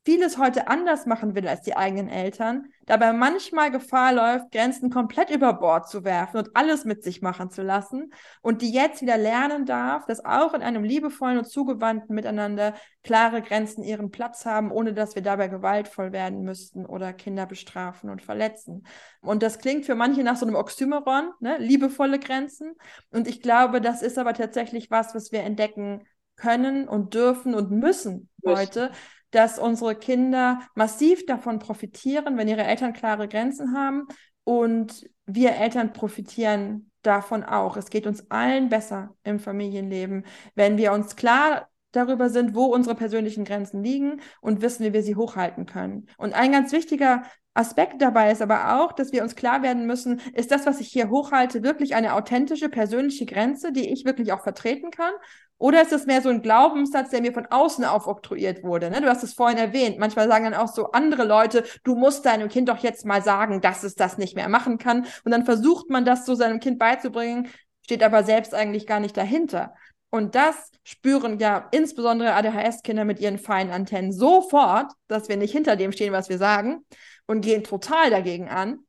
vieles 0.07 0.39
heute 0.39 0.69
anders 0.69 1.05
machen 1.05 1.35
will 1.35 1.49
als 1.49 1.63
die 1.63 1.77
eigenen 1.77 2.09
Eltern, 2.09 2.69
dabei 2.87 3.13
manchmal 3.13 3.73
Gefahr 3.73 4.13
läuft, 4.13 4.53
Grenzen 4.53 4.89
komplett 4.89 5.31
über 5.31 5.53
Bord 5.55 5.89
zu 5.89 6.05
werfen 6.05 6.39
und 6.39 6.51
alles 6.55 6.85
mit 6.85 7.03
sich 7.03 7.23
machen 7.23 7.51
zu 7.51 7.63
lassen 7.63 8.13
und 8.41 8.63
die 8.63 8.73
jetzt 8.73 9.03
wieder 9.03 9.19
lernen 9.19 9.67
darf, 9.67 10.07
dass 10.07 10.25
auch 10.25 10.55
in 10.55 10.63
einem 10.63 10.85
liebevollen 10.85 11.39
und 11.39 11.47
zugewandten 11.47 12.15
Miteinander 12.15 12.75
klare 13.03 13.43
Grenzen 13.43 13.83
ihren 13.83 14.13
Platz 14.13 14.47
haben, 14.47 14.71
ohne 14.71 14.95
dass 14.95 15.17
wir 15.17 15.23
dabei 15.23 15.49
gewaltvoll 15.49 16.13
werden 16.13 16.43
müssten 16.43 16.87
oder 16.87 17.13
Kinder 17.13 17.47
bestrafen 17.47 18.09
und 18.09 18.23
verletzen. 18.23 18.87
Und 19.23 19.43
das 19.43 19.59
klingt 19.59 19.87
für 19.87 19.97
manche 19.97 20.23
nach 20.23 20.37
so 20.37 20.47
einem 20.47 20.55
Oxymoron, 20.55 21.33
ne? 21.41 21.59
liebevolle 21.59 22.21
Grenzen. 22.21 22.77
Und 23.11 23.27
ich 23.27 23.43
glaube, 23.43 23.81
das 23.81 24.03
ist 24.03 24.19
aber 24.19 24.35
tatsächlich 24.35 24.89
was, 24.89 25.17
was 25.17 25.33
wir 25.33 25.41
entdecken 25.41 26.07
können 26.37 26.87
und 26.87 27.15
dürfen 27.15 27.55
und 27.55 27.71
müssen 27.73 28.29
heute, 28.45 28.93
dass 29.31 29.59
unsere 29.59 29.95
Kinder 29.95 30.61
massiv 30.75 31.27
davon 31.27 31.59
profitieren, 31.59 32.37
wenn 32.37 32.49
ihre 32.49 32.65
Eltern 32.65 32.93
klare 32.93 33.29
Grenzen 33.29 33.77
haben 33.77 34.07
und 34.45 35.09
wir 35.27 35.57
Eltern 35.57 35.93
profitieren 35.93 36.91
davon 37.03 37.45
auch. 37.45 37.77
Es 37.77 37.91
geht 37.91 38.07
uns 38.07 38.31
allen 38.31 38.69
besser 38.69 39.15
im 39.25 39.39
Familienleben, 39.39 40.25
wenn 40.55 40.77
wir 40.77 40.93
uns 40.93 41.17
klar 41.17 41.69
darüber 41.93 42.29
sind, 42.29 42.55
wo 42.55 42.67
unsere 42.67 42.95
persönlichen 42.95 43.45
Grenzen 43.45 43.83
liegen 43.83 44.21
und 44.41 44.61
wissen, 44.61 44.85
wie 44.85 44.93
wir 44.93 45.03
sie 45.03 45.17
hochhalten 45.17 45.67
können. 45.67 46.07
Und 46.19 46.35
ein 46.35 46.53
ganz 46.53 46.73
wichtiger 46.73 47.23
Aspekt 47.55 48.03
dabei 48.03 48.31
ist 48.31 48.43
aber 48.43 48.79
auch, 48.79 48.93
dass 48.93 49.13
wir 49.13 49.23
uns 49.23 49.35
klar 49.35 49.63
werden 49.63 49.87
müssen, 49.87 50.21
ist 50.35 50.51
das, 50.51 50.67
was 50.67 50.81
ich 50.81 50.89
hier 50.89 51.09
hochhalte, 51.09 51.63
wirklich 51.63 51.95
eine 51.95 52.15
authentische 52.15 52.69
persönliche 52.69 53.25
Grenze, 53.25 53.73
die 53.73 53.91
ich 53.91 54.05
wirklich 54.05 54.33
auch 54.33 54.43
vertreten 54.43 54.91
kann? 54.91 55.13
Oder 55.59 55.83
ist 55.83 55.93
es 55.93 56.07
mehr 56.07 56.21
so 56.21 56.29
ein 56.29 56.43
Glaubenssatz, 56.43 57.11
der 57.11 57.23
mir 57.23 57.33
von 57.33 57.47
außen 57.47 57.85
aufoktroyiert 57.85 58.63
wurde? 58.63 58.91
Ne? 58.91 59.01
Du 59.01 59.09
hast 59.09 59.23
es 59.23 59.33
vorhin 59.33 59.59
erwähnt. 59.59 59.99
Manchmal 59.99 60.29
sagen 60.29 60.45
dann 60.45 60.55
auch 60.55 60.69
so 60.69 60.93
andere 60.93 61.25
Leute, 61.25 61.65
du 61.83 61.95
musst 61.95 62.27
deinem 62.27 62.49
Kind 62.49 62.69
doch 62.69 62.79
jetzt 62.79 63.07
mal 63.07 63.23
sagen, 63.23 63.61
dass 63.61 63.83
es 63.83 63.95
das 63.95 64.19
nicht 64.19 64.37
mehr 64.37 64.49
machen 64.49 64.79
kann. 64.79 65.07
Und 65.25 65.33
dann 65.33 65.45
versucht 65.45 65.89
man 65.89 66.05
das 66.05 66.27
so 66.27 66.35
seinem 66.35 66.61
Kind 66.61 66.79
beizubringen, 66.79 67.49
steht 67.83 68.03
aber 68.03 68.23
selbst 68.23 68.55
eigentlich 68.55 68.87
gar 68.87 69.01
nicht 69.01 69.17
dahinter. 69.17 69.73
Und 70.11 70.35
das 70.35 70.71
spüren 70.85 71.39
ja 71.39 71.69
insbesondere 71.73 72.35
ADHS-Kinder 72.35 73.05
mit 73.05 73.21
ihren 73.21 73.39
feinen 73.39 73.73
Antennen 73.73 74.13
sofort, 74.13 74.93
dass 75.09 75.29
wir 75.29 75.37
nicht 75.37 75.53
hinter 75.53 75.77
dem 75.77 75.93
stehen, 75.93 76.13
was 76.13 76.29
wir 76.29 76.39
sagen 76.39 76.85
und 77.27 77.41
gehen 77.41 77.65
total 77.65 78.11
dagegen 78.11 78.49
an. 78.49 78.81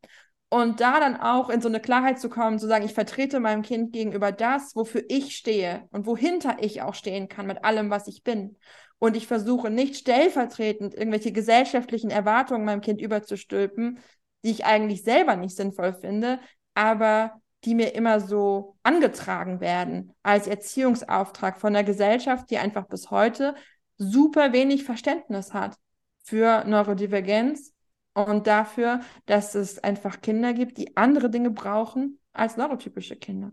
Und 0.50 0.80
da 0.80 1.00
dann 1.00 1.18
auch 1.18 1.50
in 1.50 1.60
so 1.60 1.68
eine 1.68 1.82
Klarheit 1.82 2.20
zu 2.20 2.30
kommen, 2.30 2.58
zu 2.58 2.68
sagen, 2.68 2.86
ich 2.86 2.94
vertrete 2.94 3.40
meinem 3.42 3.64
Kind 3.64 3.92
gegenüber 3.92 4.32
das, 4.32 4.76
wofür 4.76 5.04
ich 5.10 5.36
stehe 5.36 5.88
und 5.92 6.06
wohinter 6.06 6.58
ich 6.62 6.82
auch 6.82 6.94
stehen 6.94 7.28
kann 7.28 7.48
mit 7.48 7.66
allem, 7.66 7.90
was 7.90 8.08
ich 8.08 8.24
bin. 8.24 8.56
Und 8.98 9.18
ich 9.18 9.28
versuche 9.28 9.70
nicht 9.70 9.98
stellvertretend 9.98 10.96
irgendwelche 10.96 11.34
gesellschaftlichen 11.34 12.10
Erwartungen 12.10 12.64
meinem 12.64 12.82
Kind 12.82 13.02
überzustülpen, 13.02 14.00
die 14.44 14.52
ich 14.52 14.66
eigentlich 14.66 15.04
selber 15.04 15.36
nicht 15.36 15.56
sinnvoll 15.56 15.94
finde, 15.94 16.40
aber 16.74 17.42
die 17.66 17.76
mir 17.76 17.94
immer 17.94 18.22
so 18.22 18.78
angetragen 18.84 19.60
werden 19.60 20.14
als 20.24 20.48
Erziehungsauftrag 20.48 21.60
von 21.60 21.74
der 21.74 21.84
Gesellschaft, 21.84 22.50
die 22.50 22.58
einfach 22.58 22.88
bis 22.88 23.12
heute 23.12 23.56
super 23.98 24.54
wenig 24.54 24.86
Verständnis 24.86 25.54
hat 25.54 25.76
für 26.24 26.64
Neurodivergenz 26.66 27.74
und 28.26 28.48
dafür, 28.48 29.02
dass 29.26 29.54
es 29.54 29.80
einfach 29.80 30.22
Kinder 30.22 30.54
gibt, 30.54 30.78
die 30.78 30.98
andere 30.98 31.30
Dinge 31.30 31.52
brauchen 31.52 32.20
als 32.34 32.58
neurotypische 32.58 33.16
Kinder. 33.16 33.52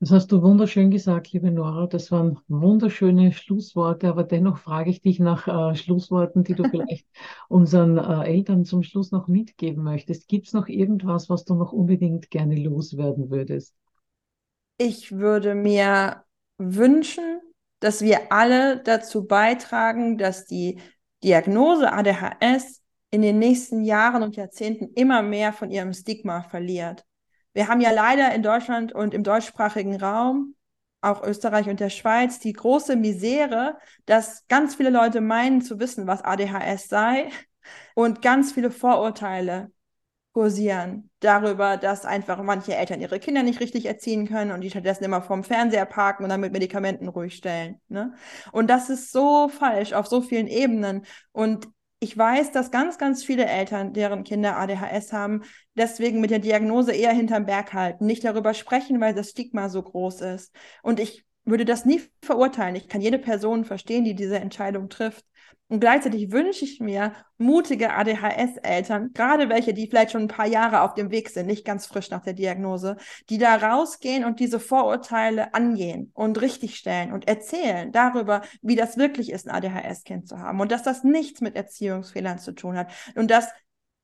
Das 0.00 0.10
hast 0.10 0.32
du 0.32 0.42
wunderschön 0.42 0.90
gesagt, 0.90 1.32
liebe 1.32 1.50
Nora. 1.50 1.86
Das 1.86 2.10
waren 2.10 2.38
wunderschöne 2.48 3.32
Schlussworte, 3.32 4.08
aber 4.08 4.24
dennoch 4.24 4.58
frage 4.58 4.90
ich 4.90 5.00
dich 5.00 5.20
nach 5.20 5.46
äh, 5.46 5.76
Schlussworten, 5.76 6.44
die 6.44 6.54
du 6.54 6.64
vielleicht 6.70 7.06
unseren 7.48 7.96
äh, 7.96 8.24
Eltern 8.26 8.64
zum 8.64 8.82
Schluss 8.82 9.12
noch 9.12 9.28
mitgeben 9.28 9.82
möchtest. 9.82 10.28
Gibt 10.28 10.48
es 10.48 10.52
noch 10.52 10.68
irgendwas, 10.68 11.30
was 11.30 11.44
du 11.44 11.54
noch 11.54 11.72
unbedingt 11.72 12.30
gerne 12.30 12.56
loswerden 12.56 13.30
würdest? 13.30 13.74
Ich 14.76 15.12
würde 15.12 15.54
mir 15.54 16.24
wünschen, 16.58 17.40
dass 17.80 18.02
wir 18.02 18.32
alle 18.32 18.82
dazu 18.82 19.26
beitragen, 19.26 20.18
dass 20.18 20.44
die 20.44 20.80
Diagnose 21.22 21.92
ADHS 21.92 22.83
in 23.14 23.22
den 23.22 23.38
nächsten 23.38 23.84
Jahren 23.84 24.24
und 24.24 24.34
Jahrzehnten 24.34 24.88
immer 24.94 25.22
mehr 25.22 25.52
von 25.52 25.70
ihrem 25.70 25.92
Stigma 25.92 26.42
verliert. 26.42 27.04
Wir 27.52 27.68
haben 27.68 27.80
ja 27.80 27.92
leider 27.92 28.34
in 28.34 28.42
Deutschland 28.42 28.92
und 28.92 29.14
im 29.14 29.22
deutschsprachigen 29.22 29.94
Raum, 29.94 30.56
auch 31.00 31.22
Österreich 31.22 31.68
und 31.68 31.78
der 31.78 31.90
Schweiz, 31.90 32.40
die 32.40 32.52
große 32.52 32.96
Misere, 32.96 33.78
dass 34.04 34.44
ganz 34.48 34.74
viele 34.74 34.90
Leute 34.90 35.20
meinen 35.20 35.62
zu 35.62 35.78
wissen, 35.78 36.08
was 36.08 36.22
ADHS 36.22 36.88
sei 36.88 37.28
und 37.94 38.20
ganz 38.20 38.50
viele 38.50 38.72
Vorurteile 38.72 39.70
kursieren 40.32 41.08
darüber, 41.20 41.76
dass 41.76 42.04
einfach 42.04 42.42
manche 42.42 42.74
Eltern 42.74 43.00
ihre 43.00 43.20
Kinder 43.20 43.44
nicht 43.44 43.60
richtig 43.60 43.86
erziehen 43.86 44.26
können 44.26 44.50
und 44.50 44.60
die 44.60 44.70
stattdessen 44.70 45.04
immer 45.04 45.22
vorm 45.22 45.44
Fernseher 45.44 45.86
parken 45.86 46.24
und 46.24 46.30
dann 46.30 46.40
mit 46.40 46.52
Medikamenten 46.52 47.06
ruhig 47.06 47.36
stellen. 47.36 47.80
Ne? 47.86 48.12
Und 48.50 48.70
das 48.70 48.90
ist 48.90 49.12
so 49.12 49.48
falsch 49.48 49.92
auf 49.92 50.08
so 50.08 50.20
vielen 50.20 50.48
Ebenen. 50.48 51.06
Und 51.30 51.68
ich 52.04 52.18
weiß, 52.18 52.52
dass 52.52 52.70
ganz, 52.70 52.98
ganz 52.98 53.24
viele 53.24 53.46
Eltern, 53.46 53.94
deren 53.94 54.24
Kinder 54.24 54.58
ADHS 54.58 55.14
haben, 55.14 55.42
deswegen 55.74 56.20
mit 56.20 56.30
der 56.30 56.38
Diagnose 56.38 56.92
eher 56.92 57.12
hinterm 57.12 57.46
Berg 57.46 57.72
halten, 57.72 58.04
nicht 58.04 58.24
darüber 58.24 58.52
sprechen, 58.52 59.00
weil 59.00 59.14
das 59.14 59.30
Stigma 59.30 59.70
so 59.70 59.82
groß 59.82 60.20
ist. 60.20 60.54
Und 60.82 61.00
ich 61.00 61.24
würde 61.46 61.64
das 61.64 61.86
nie 61.86 62.02
verurteilen. 62.20 62.76
Ich 62.76 62.88
kann 62.88 63.00
jede 63.00 63.18
Person 63.18 63.64
verstehen, 63.64 64.04
die 64.04 64.14
diese 64.14 64.38
Entscheidung 64.38 64.90
trifft. 64.90 65.24
Und 65.68 65.80
gleichzeitig 65.80 66.30
wünsche 66.30 66.64
ich 66.64 66.78
mir 66.78 67.14
mutige 67.38 67.94
ADHS-Eltern, 67.94 69.12
gerade 69.14 69.48
welche, 69.48 69.72
die 69.72 69.88
vielleicht 69.88 70.12
schon 70.12 70.22
ein 70.22 70.28
paar 70.28 70.46
Jahre 70.46 70.82
auf 70.82 70.94
dem 70.94 71.10
Weg 71.10 71.30
sind, 71.30 71.46
nicht 71.46 71.64
ganz 71.64 71.86
frisch 71.86 72.10
nach 72.10 72.22
der 72.22 72.34
Diagnose, 72.34 72.96
die 73.30 73.38
da 73.38 73.56
rausgehen 73.56 74.24
und 74.24 74.40
diese 74.40 74.60
Vorurteile 74.60 75.54
angehen 75.54 76.12
und 76.14 76.40
richtigstellen 76.40 77.12
und 77.12 77.26
erzählen 77.26 77.90
darüber, 77.92 78.42
wie 78.60 78.76
das 78.76 78.98
wirklich 78.98 79.32
ist, 79.32 79.48
ein 79.48 79.54
ADHS-Kind 79.54 80.28
zu 80.28 80.38
haben. 80.38 80.60
Und 80.60 80.70
dass 80.70 80.82
das 80.82 81.02
nichts 81.02 81.40
mit 81.40 81.56
Erziehungsfehlern 81.56 82.38
zu 82.38 82.52
tun 82.52 82.76
hat. 82.76 82.92
Und 83.14 83.30
dass 83.30 83.48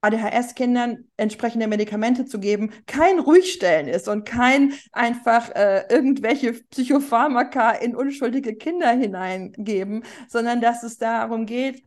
ADHS-Kindern 0.02 1.04
entsprechende 1.16 1.66
Medikamente 1.66 2.24
zu 2.24 2.40
geben, 2.40 2.72
kein 2.86 3.18
Ruhigstellen 3.18 3.88
ist 3.88 4.08
und 4.08 4.24
kein 4.24 4.72
einfach 4.92 5.50
äh, 5.50 5.84
irgendwelche 5.90 6.52
Psychopharmaka 6.52 7.72
in 7.72 7.94
unschuldige 7.94 8.56
Kinder 8.56 8.90
hineingeben, 8.90 10.04
sondern 10.28 10.60
dass 10.60 10.82
es 10.82 10.98
darum 10.98 11.46
geht, 11.46 11.84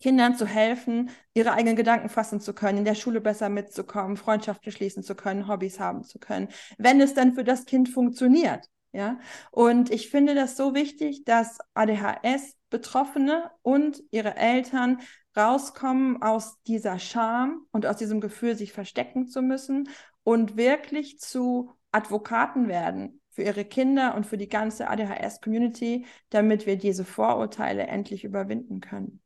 Kindern 0.00 0.36
zu 0.36 0.46
helfen, 0.46 1.10
ihre 1.32 1.52
eigenen 1.52 1.76
Gedanken 1.76 2.08
fassen 2.08 2.40
zu 2.40 2.54
können, 2.54 2.78
in 2.78 2.84
der 2.84 2.94
Schule 2.94 3.20
besser 3.20 3.48
mitzukommen, 3.48 4.16
Freundschaften 4.16 4.70
schließen 4.72 5.02
zu 5.02 5.14
können, 5.14 5.48
Hobbys 5.48 5.80
haben 5.80 6.02
zu 6.04 6.18
können, 6.18 6.48
wenn 6.78 7.00
es 7.00 7.14
dann 7.14 7.34
für 7.34 7.44
das 7.44 7.64
Kind 7.64 7.88
funktioniert. 7.88 8.68
Ja, 8.92 9.18
und 9.50 9.90
ich 9.90 10.08
finde 10.08 10.36
das 10.36 10.56
so 10.56 10.72
wichtig, 10.72 11.24
dass 11.24 11.58
ADHS-Betroffene 11.74 13.50
und 13.62 14.00
ihre 14.12 14.36
Eltern 14.36 15.00
rauskommen 15.36 16.22
aus 16.22 16.62
dieser 16.62 16.98
Scham 16.98 17.66
und 17.72 17.86
aus 17.86 17.96
diesem 17.96 18.20
Gefühl, 18.20 18.56
sich 18.56 18.72
verstecken 18.72 19.26
zu 19.26 19.42
müssen 19.42 19.88
und 20.22 20.56
wirklich 20.56 21.18
zu 21.18 21.70
Advokaten 21.92 22.68
werden 22.68 23.20
für 23.30 23.42
ihre 23.42 23.64
Kinder 23.64 24.14
und 24.14 24.26
für 24.26 24.36
die 24.38 24.48
ganze 24.48 24.88
ADHS-Community, 24.88 26.06
damit 26.30 26.66
wir 26.66 26.76
diese 26.76 27.04
Vorurteile 27.04 27.86
endlich 27.86 28.24
überwinden 28.24 28.80
können. 28.80 29.20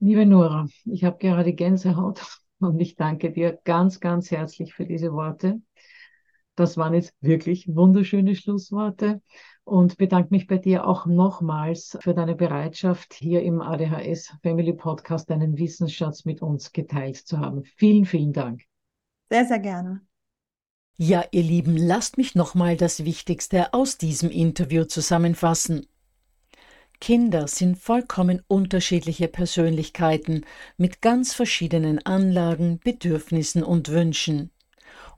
Liebe 0.00 0.26
Nora, 0.26 0.66
ich 0.86 1.04
habe 1.04 1.18
gerade 1.18 1.52
Gänsehaut 1.52 2.22
und 2.58 2.80
ich 2.80 2.96
danke 2.96 3.32
dir 3.32 3.58
ganz, 3.64 4.00
ganz 4.00 4.30
herzlich 4.30 4.74
für 4.74 4.86
diese 4.86 5.12
Worte. 5.12 5.60
Das 6.56 6.76
waren 6.76 6.94
jetzt 6.94 7.12
wirklich 7.20 7.68
wunderschöne 7.74 8.34
Schlussworte 8.34 9.20
und 9.64 9.96
bedanke 9.96 10.28
mich 10.30 10.46
bei 10.46 10.58
dir 10.58 10.86
auch 10.86 11.06
nochmals 11.06 11.96
für 12.00 12.14
deine 12.14 12.34
Bereitschaft, 12.34 13.14
hier 13.14 13.42
im 13.42 13.60
ADHS 13.60 14.34
Family 14.42 14.74
Podcast 14.74 15.30
deinen 15.30 15.58
Wissensschatz 15.58 16.24
mit 16.24 16.42
uns 16.42 16.72
geteilt 16.72 17.16
zu 17.16 17.38
haben. 17.38 17.64
Vielen, 17.76 18.04
vielen 18.04 18.32
Dank. 18.32 18.62
Sehr, 19.30 19.46
sehr 19.46 19.58
gerne. 19.58 20.02
Ja, 20.96 21.24
ihr 21.32 21.42
Lieben, 21.42 21.76
lasst 21.76 22.18
mich 22.18 22.34
nochmal 22.34 22.76
das 22.76 23.04
Wichtigste 23.04 23.74
aus 23.74 23.98
diesem 23.98 24.30
Interview 24.30 24.84
zusammenfassen. 24.84 25.86
Kinder 27.00 27.48
sind 27.48 27.76
vollkommen 27.76 28.42
unterschiedliche 28.46 29.26
Persönlichkeiten 29.26 30.44
mit 30.76 31.02
ganz 31.02 31.34
verschiedenen 31.34 31.98
Anlagen, 32.06 32.78
Bedürfnissen 32.78 33.64
und 33.64 33.88
Wünschen. 33.88 34.52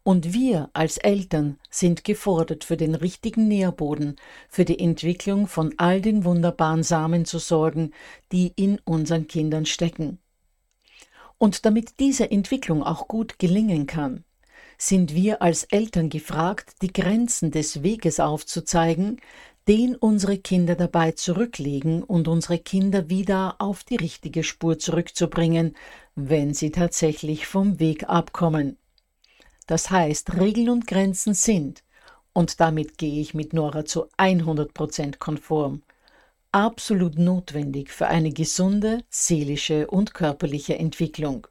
Und 0.06 0.32
wir 0.32 0.70
als 0.72 0.98
Eltern 0.98 1.58
sind 1.68 2.04
gefordert, 2.04 2.62
für 2.62 2.76
den 2.76 2.94
richtigen 2.94 3.48
Nährboden, 3.48 4.14
für 4.48 4.64
die 4.64 4.78
Entwicklung 4.78 5.48
von 5.48 5.74
all 5.78 6.00
den 6.00 6.24
wunderbaren 6.24 6.84
Samen 6.84 7.24
zu 7.24 7.40
sorgen, 7.40 7.90
die 8.30 8.52
in 8.54 8.78
unseren 8.84 9.26
Kindern 9.26 9.66
stecken. 9.66 10.20
Und 11.38 11.66
damit 11.66 11.98
diese 11.98 12.30
Entwicklung 12.30 12.84
auch 12.84 13.08
gut 13.08 13.40
gelingen 13.40 13.88
kann, 13.88 14.22
sind 14.78 15.12
wir 15.12 15.42
als 15.42 15.64
Eltern 15.64 16.08
gefragt, 16.08 16.76
die 16.82 16.92
Grenzen 16.92 17.50
des 17.50 17.82
Weges 17.82 18.20
aufzuzeigen, 18.20 19.20
den 19.66 19.96
unsere 19.96 20.38
Kinder 20.38 20.76
dabei 20.76 21.10
zurücklegen 21.10 22.04
und 22.04 22.28
unsere 22.28 22.60
Kinder 22.60 23.10
wieder 23.10 23.56
auf 23.58 23.82
die 23.82 23.96
richtige 23.96 24.44
Spur 24.44 24.78
zurückzubringen, 24.78 25.74
wenn 26.14 26.54
sie 26.54 26.70
tatsächlich 26.70 27.48
vom 27.48 27.80
Weg 27.80 28.08
abkommen. 28.08 28.78
Das 29.66 29.90
heißt, 29.90 30.36
Regeln 30.36 30.68
und 30.68 30.86
Grenzen 30.86 31.34
sind, 31.34 31.82
und 32.32 32.60
damit 32.60 32.98
gehe 32.98 33.20
ich 33.20 33.34
mit 33.34 33.52
Nora 33.52 33.84
zu 33.84 34.08
100% 34.18 35.18
konform, 35.18 35.82
absolut 36.52 37.18
notwendig 37.18 37.90
für 37.90 38.06
eine 38.06 38.30
gesunde 38.30 39.04
seelische 39.10 39.86
und 39.88 40.14
körperliche 40.14 40.78
Entwicklung. 40.78 41.46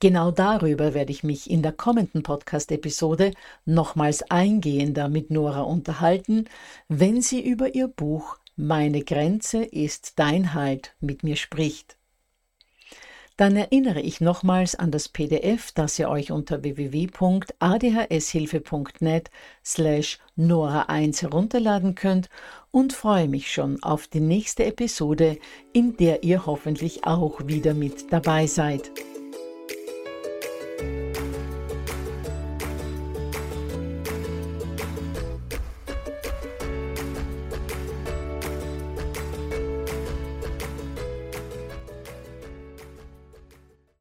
Genau 0.00 0.30
darüber 0.30 0.94
werde 0.94 1.12
ich 1.12 1.24
mich 1.24 1.50
in 1.50 1.62
der 1.62 1.72
kommenden 1.72 2.22
Podcast-Episode 2.22 3.32
nochmals 3.66 4.22
eingehender 4.30 5.08
mit 5.08 5.30
Nora 5.30 5.60
unterhalten, 5.60 6.46
wenn 6.88 7.20
sie 7.20 7.44
über 7.46 7.74
ihr 7.74 7.88
Buch 7.88 8.38
Meine 8.56 9.04
Grenze 9.04 9.62
ist 9.62 10.18
dein 10.18 10.54
Halt 10.54 10.94
mit 11.00 11.22
mir 11.22 11.36
spricht. 11.36 11.96
Dann 13.40 13.56
erinnere 13.56 14.02
ich 14.02 14.20
nochmals 14.20 14.74
an 14.74 14.90
das 14.90 15.08
PDF, 15.08 15.72
das 15.72 15.98
ihr 15.98 16.10
euch 16.10 16.30
unter 16.30 16.62
www.adhshilfe.net 16.62 19.30
slash 19.64 20.18
Nora1 20.36 21.22
herunterladen 21.22 21.94
könnt 21.94 22.28
und 22.70 22.92
freue 22.92 23.28
mich 23.28 23.50
schon 23.50 23.82
auf 23.82 24.08
die 24.08 24.20
nächste 24.20 24.66
Episode, 24.66 25.38
in 25.72 25.96
der 25.96 26.22
ihr 26.22 26.44
hoffentlich 26.44 27.06
auch 27.06 27.40
wieder 27.46 27.72
mit 27.72 28.12
dabei 28.12 28.46
seid. 28.46 28.90